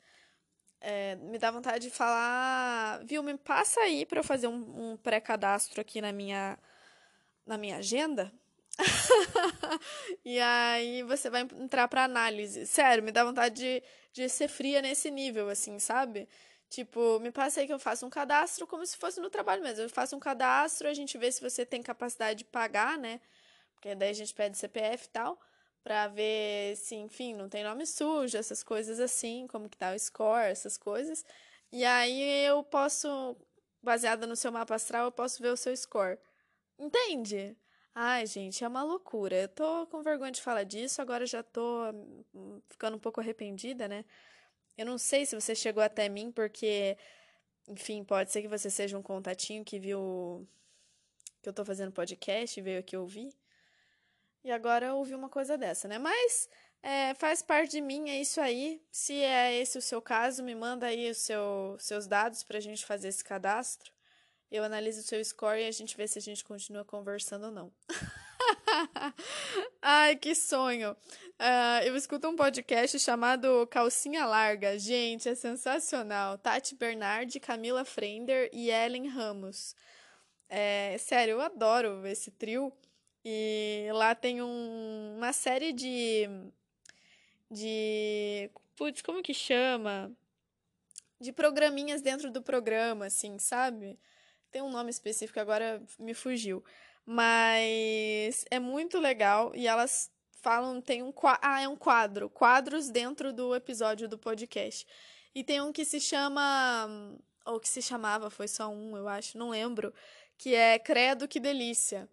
é, 0.80 1.16
me 1.16 1.38
dá 1.38 1.50
vontade 1.50 1.88
de 1.88 1.90
falar, 1.90 3.04
viu, 3.04 3.22
me 3.22 3.36
passa 3.36 3.80
aí 3.80 4.06
para 4.06 4.20
eu 4.20 4.24
fazer 4.24 4.46
um, 4.46 4.92
um 4.92 4.96
pré-cadastro 4.96 5.80
aqui 5.80 6.00
na 6.00 6.12
minha, 6.12 6.58
na 7.46 7.58
minha 7.58 7.78
agenda. 7.78 8.32
e 10.24 10.38
aí 10.38 11.02
você 11.02 11.28
vai 11.28 11.42
entrar 11.42 11.88
para 11.88 12.04
análise. 12.04 12.66
Sério, 12.66 13.02
me 13.02 13.10
dá 13.10 13.24
vontade 13.24 13.56
de, 13.56 13.82
de 14.12 14.28
ser 14.28 14.48
fria 14.48 14.80
nesse 14.80 15.10
nível, 15.10 15.48
assim, 15.48 15.78
sabe? 15.78 16.28
Tipo, 16.68 17.18
me 17.20 17.30
passa 17.30 17.60
aí 17.60 17.66
que 17.66 17.72
eu 17.72 17.78
faço 17.78 18.04
um 18.06 18.10
cadastro 18.10 18.66
como 18.66 18.84
se 18.84 18.96
fosse 18.96 19.20
no 19.20 19.30
trabalho 19.30 19.62
mesmo. 19.62 19.84
Eu 19.84 19.88
faço 19.90 20.14
um 20.16 20.20
cadastro, 20.20 20.88
a 20.88 20.94
gente 20.94 21.16
vê 21.16 21.32
se 21.32 21.40
você 21.40 21.64
tem 21.64 21.82
capacidade 21.82 22.38
de 22.40 22.44
pagar, 22.44 22.98
né? 22.98 23.20
Porque 23.74 23.94
daí 23.94 24.10
a 24.10 24.14
gente 24.14 24.34
pede 24.34 24.58
CPF 24.58 25.06
e 25.06 25.08
tal 25.08 25.38
para 25.88 26.08
ver 26.08 26.76
se, 26.76 26.94
enfim, 26.96 27.34
não 27.34 27.48
tem 27.48 27.64
nome 27.64 27.86
sujo, 27.86 28.36
essas 28.36 28.62
coisas 28.62 29.00
assim, 29.00 29.46
como 29.46 29.70
que 29.70 29.76
tá 29.78 29.94
o 29.94 29.98
score, 29.98 30.50
essas 30.50 30.76
coisas. 30.76 31.24
E 31.72 31.82
aí 31.82 32.44
eu 32.44 32.62
posso, 32.62 33.34
baseada 33.82 34.26
no 34.26 34.36
seu 34.36 34.52
mapa 34.52 34.74
astral, 34.74 35.06
eu 35.06 35.12
posso 35.12 35.42
ver 35.42 35.48
o 35.48 35.56
seu 35.56 35.74
score. 35.74 36.18
Entende? 36.78 37.56
Ai, 37.94 38.26
gente, 38.26 38.62
é 38.62 38.68
uma 38.68 38.82
loucura. 38.82 39.34
Eu 39.36 39.48
tô 39.48 39.86
com 39.86 40.02
vergonha 40.02 40.30
de 40.30 40.42
falar 40.42 40.64
disso, 40.64 41.00
agora 41.00 41.24
já 41.26 41.42
tô 41.42 41.90
hum, 42.34 42.60
ficando 42.68 42.96
um 42.96 43.00
pouco 43.00 43.20
arrependida, 43.20 43.88
né? 43.88 44.04
Eu 44.78 44.86
não 44.86 44.96
sei 44.96 45.26
se 45.26 45.34
você 45.34 45.56
chegou 45.56 45.82
até 45.82 46.08
mim 46.08 46.30
porque, 46.30 46.96
enfim, 47.66 48.04
pode 48.04 48.30
ser 48.30 48.42
que 48.42 48.48
você 48.48 48.70
seja 48.70 48.96
um 48.96 49.02
contatinho 49.02 49.64
que 49.64 49.76
viu 49.76 50.46
que 51.42 51.48
eu 51.48 51.52
tô 51.52 51.64
fazendo 51.64 51.90
podcast 51.90 52.58
e 52.58 52.62
veio 52.62 52.78
aqui 52.78 52.96
ouvir. 52.96 53.34
E 54.44 54.52
agora 54.52 54.94
ouvi 54.94 55.16
uma 55.16 55.28
coisa 55.28 55.58
dessa, 55.58 55.88
né? 55.88 55.98
Mas 55.98 56.48
é, 56.80 57.12
faz 57.14 57.42
parte 57.42 57.72
de 57.72 57.80
mim, 57.80 58.08
é 58.08 58.20
isso 58.20 58.40
aí. 58.40 58.80
Se 58.90 59.14
é 59.14 59.52
esse 59.60 59.76
o 59.76 59.82
seu 59.82 60.00
caso, 60.00 60.44
me 60.44 60.54
manda 60.54 60.86
aí 60.86 61.10
os 61.10 61.18
seu, 61.18 61.76
seus 61.80 62.06
dados 62.06 62.44
para 62.44 62.58
a 62.58 62.60
gente 62.60 62.86
fazer 62.86 63.08
esse 63.08 63.24
cadastro. 63.24 63.92
Eu 64.50 64.62
analiso 64.62 65.00
o 65.00 65.02
seu 65.02 65.22
score 65.24 65.60
e 65.60 65.66
a 65.66 65.72
gente 65.72 65.96
vê 65.96 66.06
se 66.06 66.18
a 66.18 66.22
gente 66.22 66.44
continua 66.44 66.84
conversando 66.84 67.46
ou 67.46 67.52
não. 67.52 67.72
Ai, 69.82 70.16
que 70.16 70.34
sonho! 70.34 70.96
Uh, 71.38 71.84
eu 71.84 71.96
escuto 71.96 72.26
um 72.28 72.34
podcast 72.34 72.98
chamado 72.98 73.64
Calcinha 73.68 74.26
Larga. 74.26 74.76
Gente, 74.76 75.28
é 75.28 75.36
sensacional. 75.36 76.36
Tati 76.36 76.74
Bernardi, 76.74 77.38
Camila 77.38 77.84
Frender 77.84 78.50
e 78.52 78.70
Ellen 78.70 79.06
Ramos. 79.06 79.76
É, 80.48 80.96
sério, 80.98 81.32
eu 81.32 81.40
adoro 81.40 82.04
esse 82.08 82.32
trio. 82.32 82.72
E 83.24 83.88
lá 83.92 84.16
tem 84.16 84.42
um, 84.42 85.14
uma 85.16 85.32
série 85.32 85.72
de. 85.72 86.28
de. 87.48 88.50
Putz, 88.74 89.00
como 89.02 89.22
que 89.22 89.32
chama? 89.32 90.10
De 91.20 91.32
programinhas 91.32 92.02
dentro 92.02 92.32
do 92.32 92.42
programa, 92.42 93.06
assim, 93.06 93.38
sabe? 93.38 93.96
Tem 94.50 94.62
um 94.62 94.70
nome 94.70 94.90
específico, 94.90 95.38
agora 95.38 95.80
me 96.00 96.14
fugiu. 96.14 96.64
Mas 97.06 98.44
é 98.50 98.58
muito 98.58 98.98
legal 98.98 99.52
e 99.54 99.66
elas 99.68 100.10
falam, 100.48 100.80
tem 100.80 101.02
um 101.02 101.12
ah, 101.42 101.60
é 101.60 101.68
um 101.68 101.76
quadro, 101.76 102.30
quadros 102.30 102.88
dentro 102.88 103.34
do 103.34 103.54
episódio 103.54 104.08
do 104.08 104.16
podcast. 104.16 104.86
E 105.34 105.44
tem 105.44 105.60
um 105.60 105.70
que 105.70 105.84
se 105.84 106.00
chama 106.00 106.88
ou 107.44 107.60
que 107.60 107.68
se 107.68 107.82
chamava, 107.82 108.30
foi 108.30 108.48
só 108.48 108.70
um, 108.70 108.96
eu 108.96 109.06
acho, 109.08 109.36
não 109.36 109.50
lembro, 109.50 109.92
que 110.38 110.54
é 110.54 110.78
Credo 110.78 111.28
que 111.28 111.38
delícia 111.38 112.08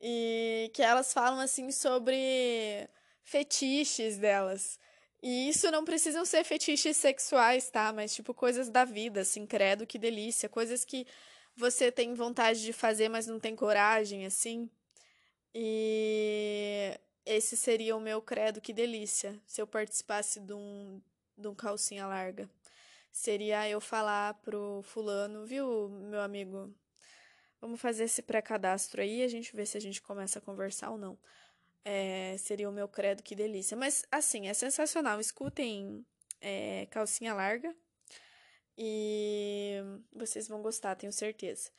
e 0.00 0.70
que 0.72 0.82
elas 0.82 1.12
falam 1.12 1.38
assim 1.38 1.70
sobre 1.70 2.88
fetiches 3.22 4.16
delas. 4.16 4.78
E 5.22 5.50
isso 5.50 5.70
não 5.70 5.84
precisam 5.84 6.24
ser 6.24 6.44
fetiches 6.44 6.96
sexuais, 6.96 7.68
tá? 7.68 7.92
Mas 7.92 8.14
tipo 8.14 8.32
coisas 8.32 8.70
da 8.70 8.86
vida, 8.86 9.20
assim, 9.20 9.44
credo, 9.44 9.86
que 9.86 9.98
delícia, 9.98 10.48
coisas 10.48 10.82
que 10.82 11.06
você 11.54 11.92
tem 11.92 12.14
vontade 12.14 12.62
de 12.62 12.72
fazer, 12.72 13.10
mas 13.10 13.26
não 13.26 13.38
tem 13.38 13.54
coragem, 13.54 14.24
assim. 14.24 14.70
E 15.54 16.98
esse 17.26 17.56
seria 17.56 17.96
o 17.96 18.00
meu 18.00 18.22
credo, 18.22 18.60
que 18.60 18.72
delícia, 18.72 19.38
se 19.44 19.60
eu 19.60 19.66
participasse 19.66 20.38
de 20.38 20.54
um, 20.54 21.02
de 21.36 21.48
um 21.48 21.54
calcinha 21.54 22.06
larga. 22.06 22.48
Seria 23.10 23.68
eu 23.68 23.80
falar 23.80 24.34
pro 24.42 24.80
fulano, 24.84 25.44
viu, 25.44 25.88
meu 25.88 26.20
amigo? 26.20 26.72
Vamos 27.60 27.80
fazer 27.80 28.04
esse 28.04 28.22
pré-cadastro 28.22 29.02
aí 29.02 29.22
a 29.22 29.28
gente 29.28 29.56
vê 29.56 29.66
se 29.66 29.76
a 29.76 29.80
gente 29.80 30.00
começa 30.00 30.38
a 30.38 30.42
conversar 30.42 30.90
ou 30.90 30.98
não. 30.98 31.18
É, 31.84 32.36
seria 32.38 32.68
o 32.68 32.72
meu 32.72 32.86
credo, 32.88 33.22
que 33.22 33.34
delícia. 33.34 33.76
Mas, 33.76 34.04
assim, 34.10 34.48
é 34.48 34.54
sensacional. 34.54 35.18
Escutem 35.20 36.04
é, 36.40 36.86
Calcinha 36.90 37.32
Larga 37.34 37.74
e 38.76 39.76
vocês 40.12 40.46
vão 40.46 40.62
gostar, 40.62 40.94
tenho 40.94 41.12
certeza. 41.12 41.70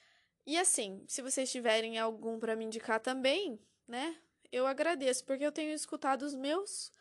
E, 0.46 0.58
assim, 0.58 1.04
se 1.08 1.22
vocês 1.22 1.52
tiverem 1.52 2.00
algum 2.00 2.40
para 2.40 2.56
me 2.56 2.66
indicar 2.66 3.00
também, 3.00 3.60
né? 3.88 4.18
Eu 4.52 4.66
agradeço, 4.66 5.26
porque 5.26 5.46
eu 5.46 5.52
tenho 5.52 5.74
escutado 5.74 6.24
os 6.24 6.34
meus. 6.34 6.92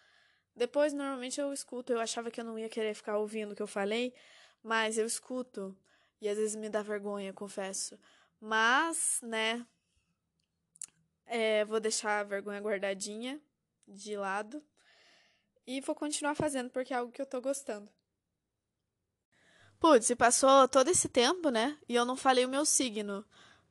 Depois, 0.55 0.93
normalmente, 0.93 1.41
eu 1.41 1.53
escuto. 1.53 1.93
Eu 1.93 2.01
achava 2.01 2.31
que 2.31 2.41
eu 2.41 2.45
não 2.45 2.59
ia 2.59 2.69
querer 2.69 2.95
ficar 2.95 3.19
ouvindo 3.19 3.53
o 3.53 3.57
que 3.57 3.63
eu 3.63 3.67
falei, 3.67 4.15
mas 4.63 4.99
eu 4.99 5.07
escuto. 5.07 5.77
E 6.21 6.29
às 6.29 6.39
vezes 6.39 6.57
me 6.57 6.69
dá 6.69 6.83
vergonha, 6.83 7.33
confesso. 7.33 7.99
Mas, 8.41 9.21
né, 9.23 9.67
é, 11.27 11.65
vou 11.65 11.81
deixar 11.81 12.21
a 12.21 12.25
vergonha 12.25 12.61
guardadinha 12.61 13.41
de 13.87 14.17
lado 14.17 14.63
e 15.67 15.81
vou 15.81 15.95
continuar 15.95 16.35
fazendo 16.35 16.71
porque 16.71 16.95
é 16.95 16.97
algo 16.97 17.13
que 17.13 17.21
eu 17.21 17.27
tô 17.27 17.41
gostando. 17.41 17.91
Putz, 19.79 20.07
se 20.07 20.17
passou 20.17 20.67
todo 20.69 20.89
esse 20.89 21.09
tempo, 21.09 21.51
né? 21.51 21.79
E 21.89 21.95
eu 21.95 22.05
não 22.05 22.17
falei 22.17 22.47
o 22.47 22.49
meu 22.49 22.65
signo. 22.65 23.25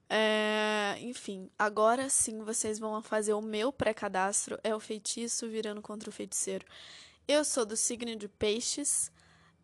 É, 0.10 0.98
enfim, 1.02 1.50
agora 1.58 2.10
sim 2.10 2.44
vocês 2.44 2.78
vão 2.80 3.02
fazer 3.02 3.34
o 3.34 3.42
meu 3.42 3.72
pré-cadastro. 3.72 4.60
É 4.64 4.76
o 4.76 4.80
feitiço 4.80 5.50
virando 5.50 5.82
contra 5.82 6.10
o 6.10 6.14
feiticeiro. 6.14 6.66
Eu 7.28 7.44
sou 7.44 7.66
do 7.66 7.76
signo 7.76 8.16
de 8.16 8.28
Peixes, 8.28 9.12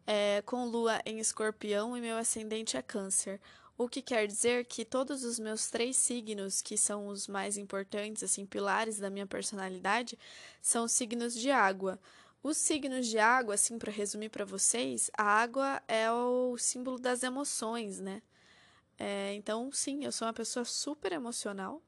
é, 0.07 0.41
com 0.43 0.65
lua 0.65 0.99
em 1.05 1.19
escorpião 1.19 1.95
e 1.95 2.01
meu 2.01 2.17
ascendente 2.17 2.75
é 2.75 2.81
Câncer. 2.81 3.39
O 3.77 3.87
que 3.89 4.01
quer 4.01 4.27
dizer 4.27 4.65
que 4.65 4.85
todos 4.85 5.23
os 5.23 5.39
meus 5.39 5.69
três 5.69 5.97
signos, 5.97 6.61
que 6.61 6.77
são 6.77 7.07
os 7.07 7.27
mais 7.27 7.57
importantes, 7.57 8.23
assim, 8.23 8.45
pilares 8.45 8.99
da 8.99 9.09
minha 9.09 9.25
personalidade, 9.25 10.17
são 10.61 10.87
signos 10.87 11.33
de 11.33 11.49
água. 11.51 11.99
Os 12.43 12.57
signos 12.57 13.07
de 13.07 13.19
água, 13.19 13.55
assim, 13.55 13.77
para 13.79 13.91
resumir 13.91 14.29
para 14.29 14.45
vocês, 14.45 15.09
a 15.17 15.23
água 15.23 15.81
é 15.87 16.11
o 16.11 16.57
símbolo 16.57 16.99
das 16.99 17.23
emoções, 17.23 17.99
né? 17.99 18.21
É, 19.03 19.33
então, 19.33 19.71
sim, 19.71 20.05
eu 20.05 20.11
sou 20.11 20.27
uma 20.27 20.33
pessoa 20.33 20.63
super 20.63 21.11
emocional, 21.11 21.81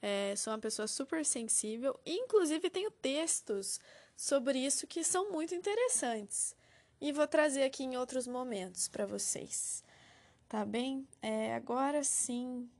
é, 0.00 0.36
sou 0.36 0.52
uma 0.52 0.58
pessoa 0.60 0.86
super 0.86 1.26
sensível, 1.26 1.98
inclusive 2.06 2.70
tenho 2.70 2.92
textos 2.92 3.80
sobre 4.16 4.60
isso 4.60 4.86
que 4.86 5.02
são 5.02 5.32
muito 5.32 5.52
interessantes. 5.52 6.54
E 7.00 7.10
vou 7.10 7.26
trazer 7.26 7.64
aqui 7.64 7.82
em 7.82 7.96
outros 7.96 8.28
momentos 8.28 8.86
para 8.86 9.04
vocês. 9.04 9.82
Tá 10.48 10.64
bem? 10.64 11.08
É, 11.20 11.56
agora 11.56 12.04
sim 12.04 12.70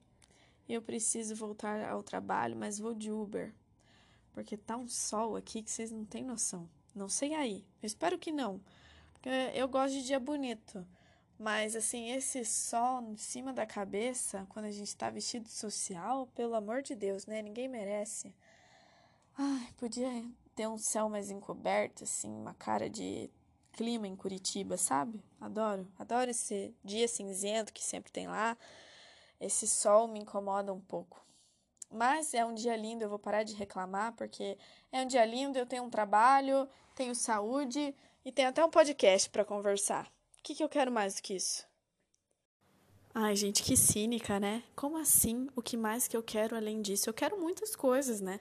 eu 0.69 0.81
preciso 0.81 1.35
voltar 1.35 1.85
ao 1.85 2.01
trabalho, 2.01 2.55
mas 2.55 2.79
vou 2.79 2.95
de 2.95 3.11
Uber. 3.11 3.53
Porque 4.33 4.57
tá 4.57 4.77
um 4.77 4.87
sol 4.87 5.35
aqui 5.35 5.65
que 5.65 5.71
vocês 5.73 5.91
não 5.91 6.05
têm 6.05 6.23
noção. 6.23 6.71
Não 6.95 7.09
sei 7.09 7.35
aí. 7.35 7.65
Eu 7.83 7.89
espero 7.89 8.21
que 8.21 8.31
não. 8.31 8.61
Porque 9.13 9.31
eu 9.53 9.67
gosto 9.67 9.95
de 9.95 10.05
dia 10.05 10.21
bonito. 10.21 10.87
Mas 11.39 11.75
assim, 11.75 12.11
esse 12.11 12.45
sol 12.45 13.03
em 13.03 13.17
cima 13.17 13.53
da 13.53 13.67
cabeça, 13.67 14.47
quando 14.49 14.67
a 14.67 14.71
gente 14.71 14.97
tá 14.97 15.11
vestido 15.11 15.49
social, 15.49 16.29
pelo 16.29 16.55
amor 16.55 16.83
de 16.83 16.95
Deus, 16.95 17.27
né? 17.27 17.43
Ninguém 17.43 17.69
merece. 17.69 18.35
Ai, 19.37 19.69
podia 19.77 20.09
ter 20.55 20.69
um 20.69 20.79
céu 20.79 21.09
mais 21.09 21.31
encoberto, 21.31 22.05
assim, 22.05 22.31
uma 22.31 22.55
cara 22.55 22.89
de 22.89 23.29
clima 23.73 24.07
em 24.07 24.15
Curitiba, 24.15 24.77
sabe? 24.77 25.21
Adoro. 25.41 25.87
Adoro 25.99 26.31
esse 26.31 26.73
dia 26.85 27.09
cinzento 27.09 27.73
que 27.73 27.83
sempre 27.83 28.13
tem 28.13 28.29
lá. 28.29 28.57
Esse 29.41 29.67
sol 29.67 30.07
me 30.07 30.21
incomoda 30.21 30.73
um 30.73 30.81
pouco. 30.81 31.25
Mas 31.91 32.33
é 32.33 32.45
um 32.45 32.55
dia 32.55 32.77
lindo, 32.77 33.05
eu 33.05 33.09
vou 33.09 33.19
parar 33.19 33.43
de 33.43 33.55
reclamar, 33.55 34.13
porque 34.15 34.57
é 34.91 35.01
um 35.01 35.07
dia 35.07 35.25
lindo, 35.25 35.59
eu 35.59 35.67
tenho 35.67 35.83
um 35.85 35.91
trabalho, 35.91 36.69
tenho 36.95 37.15
saúde 37.15 37.95
e 38.25 38.33
tenho 38.33 38.49
até 38.49 38.65
um 38.65 38.71
podcast 38.71 39.29
para 39.31 39.45
conversar. 39.45 40.14
Que, 40.45 40.55
que 40.55 40.63
eu 40.63 40.69
quero 40.69 40.93
mais 40.93 41.15
do 41.15 41.23
que 41.23 41.35
isso? 41.35 41.67
Ai, 43.15 43.35
gente, 43.35 43.63
que 43.63 43.75
cínica, 43.79 44.39
né? 44.39 44.63
Como 44.77 44.99
assim? 44.99 45.49
O 45.57 45.63
que 45.63 45.75
mais 45.75 46.07
que 46.07 46.15
eu 46.15 46.23
quero 46.23 46.55
além 46.55 46.83
disso? 46.83 47.09
Eu 47.09 47.15
quero 47.15 47.41
muitas 47.41 47.75
coisas, 47.75 48.21
né? 48.21 48.41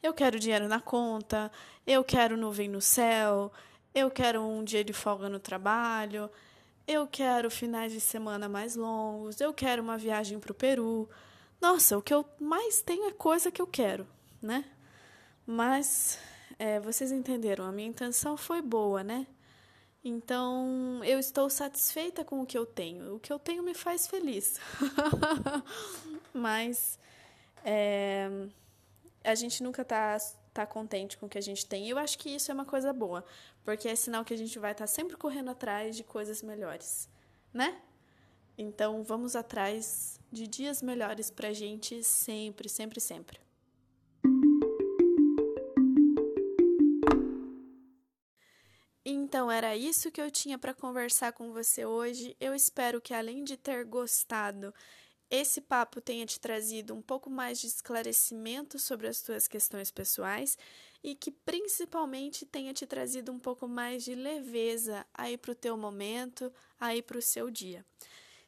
Eu 0.00 0.14
quero 0.14 0.38
dinheiro 0.38 0.68
na 0.68 0.80
conta, 0.80 1.50
eu 1.84 2.04
quero 2.04 2.36
nuvem 2.36 2.68
no 2.68 2.80
céu, 2.80 3.50
eu 3.92 4.08
quero 4.08 4.40
um 4.40 4.62
dia 4.62 4.84
de 4.84 4.92
folga 4.92 5.28
no 5.28 5.40
trabalho, 5.40 6.30
eu 6.86 7.08
quero 7.08 7.50
finais 7.50 7.90
de 7.90 8.00
semana 8.00 8.48
mais 8.48 8.76
longos, 8.76 9.40
eu 9.40 9.52
quero 9.52 9.82
uma 9.82 9.98
viagem 9.98 10.38
para 10.38 10.52
o 10.52 10.54
Peru. 10.54 11.10
Nossa, 11.60 11.98
o 11.98 12.02
que 12.02 12.14
eu 12.14 12.24
mais 12.38 12.82
tenho 12.82 13.08
é 13.08 13.12
coisa 13.12 13.50
que 13.50 13.60
eu 13.60 13.66
quero, 13.66 14.06
né? 14.40 14.64
Mas 15.44 16.20
é, 16.56 16.78
vocês 16.78 17.10
entenderam, 17.10 17.64
a 17.64 17.72
minha 17.72 17.88
intenção 17.88 18.36
foi 18.36 18.62
boa, 18.62 19.02
né? 19.02 19.26
Então 20.04 21.00
eu 21.04 21.18
estou 21.18 21.48
satisfeita 21.48 22.24
com 22.24 22.42
o 22.42 22.46
que 22.46 22.58
eu 22.58 22.66
tenho. 22.66 23.14
O 23.14 23.20
que 23.20 23.32
eu 23.32 23.38
tenho 23.38 23.62
me 23.62 23.74
faz 23.74 24.06
feliz. 24.06 24.58
Mas 26.34 26.98
é, 27.64 28.28
a 29.22 29.34
gente 29.34 29.62
nunca 29.62 29.84
tá, 29.84 30.18
tá 30.52 30.66
contente 30.66 31.16
com 31.16 31.26
o 31.26 31.28
que 31.28 31.38
a 31.38 31.42
gente 31.42 31.64
tem. 31.66 31.86
E 31.86 31.90
eu 31.90 31.98
acho 31.98 32.18
que 32.18 32.30
isso 32.30 32.50
é 32.50 32.54
uma 32.54 32.64
coisa 32.64 32.92
boa, 32.92 33.24
porque 33.64 33.88
é 33.88 33.94
sinal 33.94 34.24
que 34.24 34.34
a 34.34 34.38
gente 34.38 34.58
vai 34.58 34.72
estar 34.72 34.84
tá 34.84 34.88
sempre 34.88 35.16
correndo 35.16 35.50
atrás 35.50 35.96
de 35.96 36.02
coisas 36.02 36.42
melhores, 36.42 37.08
né? 37.52 37.80
Então 38.58 39.02
vamos 39.02 39.36
atrás 39.36 40.20
de 40.30 40.46
dias 40.46 40.82
melhores 40.82 41.30
pra 41.30 41.52
gente 41.52 42.02
sempre, 42.02 42.68
sempre, 42.68 43.00
sempre. 43.00 43.40
Então 49.04 49.50
era 49.50 49.76
isso 49.76 50.10
que 50.10 50.20
eu 50.20 50.30
tinha 50.30 50.58
para 50.58 50.74
conversar 50.74 51.32
com 51.32 51.52
você 51.52 51.84
hoje. 51.84 52.36
Eu 52.40 52.54
espero 52.54 53.00
que 53.00 53.12
além 53.12 53.42
de 53.42 53.56
ter 53.56 53.84
gostado 53.84 54.72
esse 55.32 55.62
papo 55.62 55.98
tenha 55.98 56.26
te 56.26 56.38
trazido 56.38 56.94
um 56.94 57.00
pouco 57.00 57.30
mais 57.30 57.58
de 57.58 57.66
esclarecimento 57.66 58.78
sobre 58.78 59.08
as 59.08 59.22
tuas 59.22 59.48
questões 59.48 59.90
pessoais 59.90 60.58
e 61.02 61.14
que 61.14 61.30
principalmente 61.30 62.44
tenha 62.44 62.74
te 62.74 62.86
trazido 62.86 63.32
um 63.32 63.38
pouco 63.38 63.66
mais 63.66 64.04
de 64.04 64.14
leveza 64.14 65.06
aí 65.14 65.38
para 65.38 65.52
o 65.52 65.54
teu 65.54 65.74
momento, 65.74 66.52
aí 66.78 67.00
para 67.00 67.16
o 67.16 67.22
seu 67.22 67.50
dia. 67.50 67.82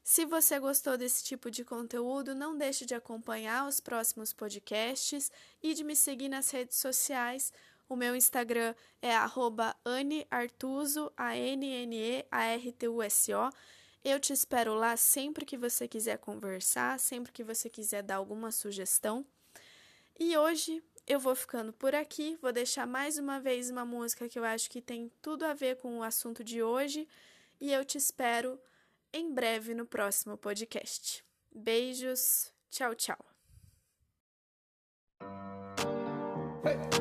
Se 0.03 0.27
você 0.27 0.59
gostou 0.59 0.99
desse 0.99 1.25
tipo 1.25 1.51
de 1.51 1.65
conteúdo, 1.65 2.35
não 2.35 2.55
deixe 2.55 2.85
de 2.85 2.95
acompanhar 2.95 3.67
os 3.67 3.81
próximos 3.81 4.35
podcasts 4.35 5.33
e 5.63 5.73
de 5.73 5.83
me 5.83 5.97
seguir 5.97 6.29
nas 6.29 6.51
redes 6.51 6.77
sociais. 6.77 7.51
O 7.89 7.97
meu 7.97 8.17
Instagram 8.17 8.75
é 9.01 9.11
@aneartuso, 9.85 11.13
A 11.17 11.37
N 11.37 11.67
N 11.67 11.97
E 11.97 12.27
A 12.31 12.45
R 12.45 12.73
T 12.73 12.89
U 12.89 13.03
S 13.03 13.33
O. 13.33 13.51
Eu 14.03 14.21
te 14.21 14.33
espero 14.33 14.75
lá 14.75 14.97
sempre 14.97 15.45
que 15.45 15.57
você 15.57 15.89
quiser 15.89 16.19
conversar, 16.19 16.99
sempre 16.99 17.33
que 17.33 17.43
você 17.43 17.71
quiser 17.71 18.03
dar 18.03 18.17
alguma 18.17 18.51
sugestão. 18.53 19.25
E 20.19 20.37
hoje 20.37 20.83
eu 21.07 21.19
vou 21.19 21.35
ficando 21.35 21.73
por 21.73 21.95
aqui, 21.95 22.39
vou 22.41 22.53
deixar 22.53 22.87
mais 22.87 23.19
uma 23.19 23.41
vez 23.41 23.71
uma 23.71 23.85
música 23.85 24.29
que 24.29 24.39
eu 24.39 24.45
acho 24.45 24.71
que 24.71 24.81
tem 24.81 25.11
tudo 25.21 25.45
a 25.45 25.55
ver 25.55 25.77
com 25.77 25.99
o 25.99 26.03
assunto 26.03 26.43
de 26.43 26.63
hoje 26.63 27.09
e 27.61 27.73
eu 27.73 27.85
te 27.85 27.99
espero 27.99 28.61
em 29.13 29.33
breve 29.33 29.75
no 29.75 29.87
próximo 29.87 30.37
podcast. 30.37 31.25
Beijos, 31.55 32.53
tchau, 32.71 32.95
tchau. 32.95 33.19
Hey. 36.65 36.94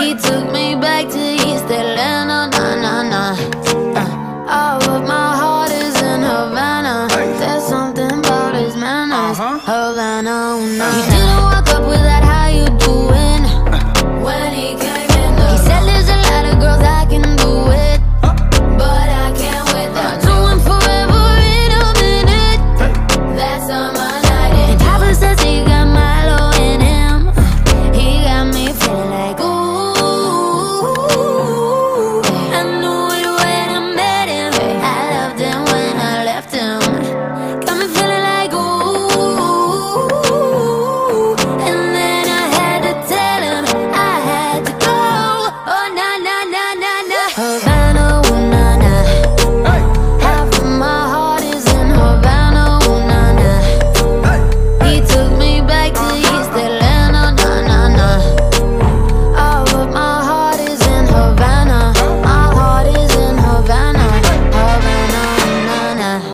He 0.00 0.14
took 0.14 0.50
me 0.50 0.69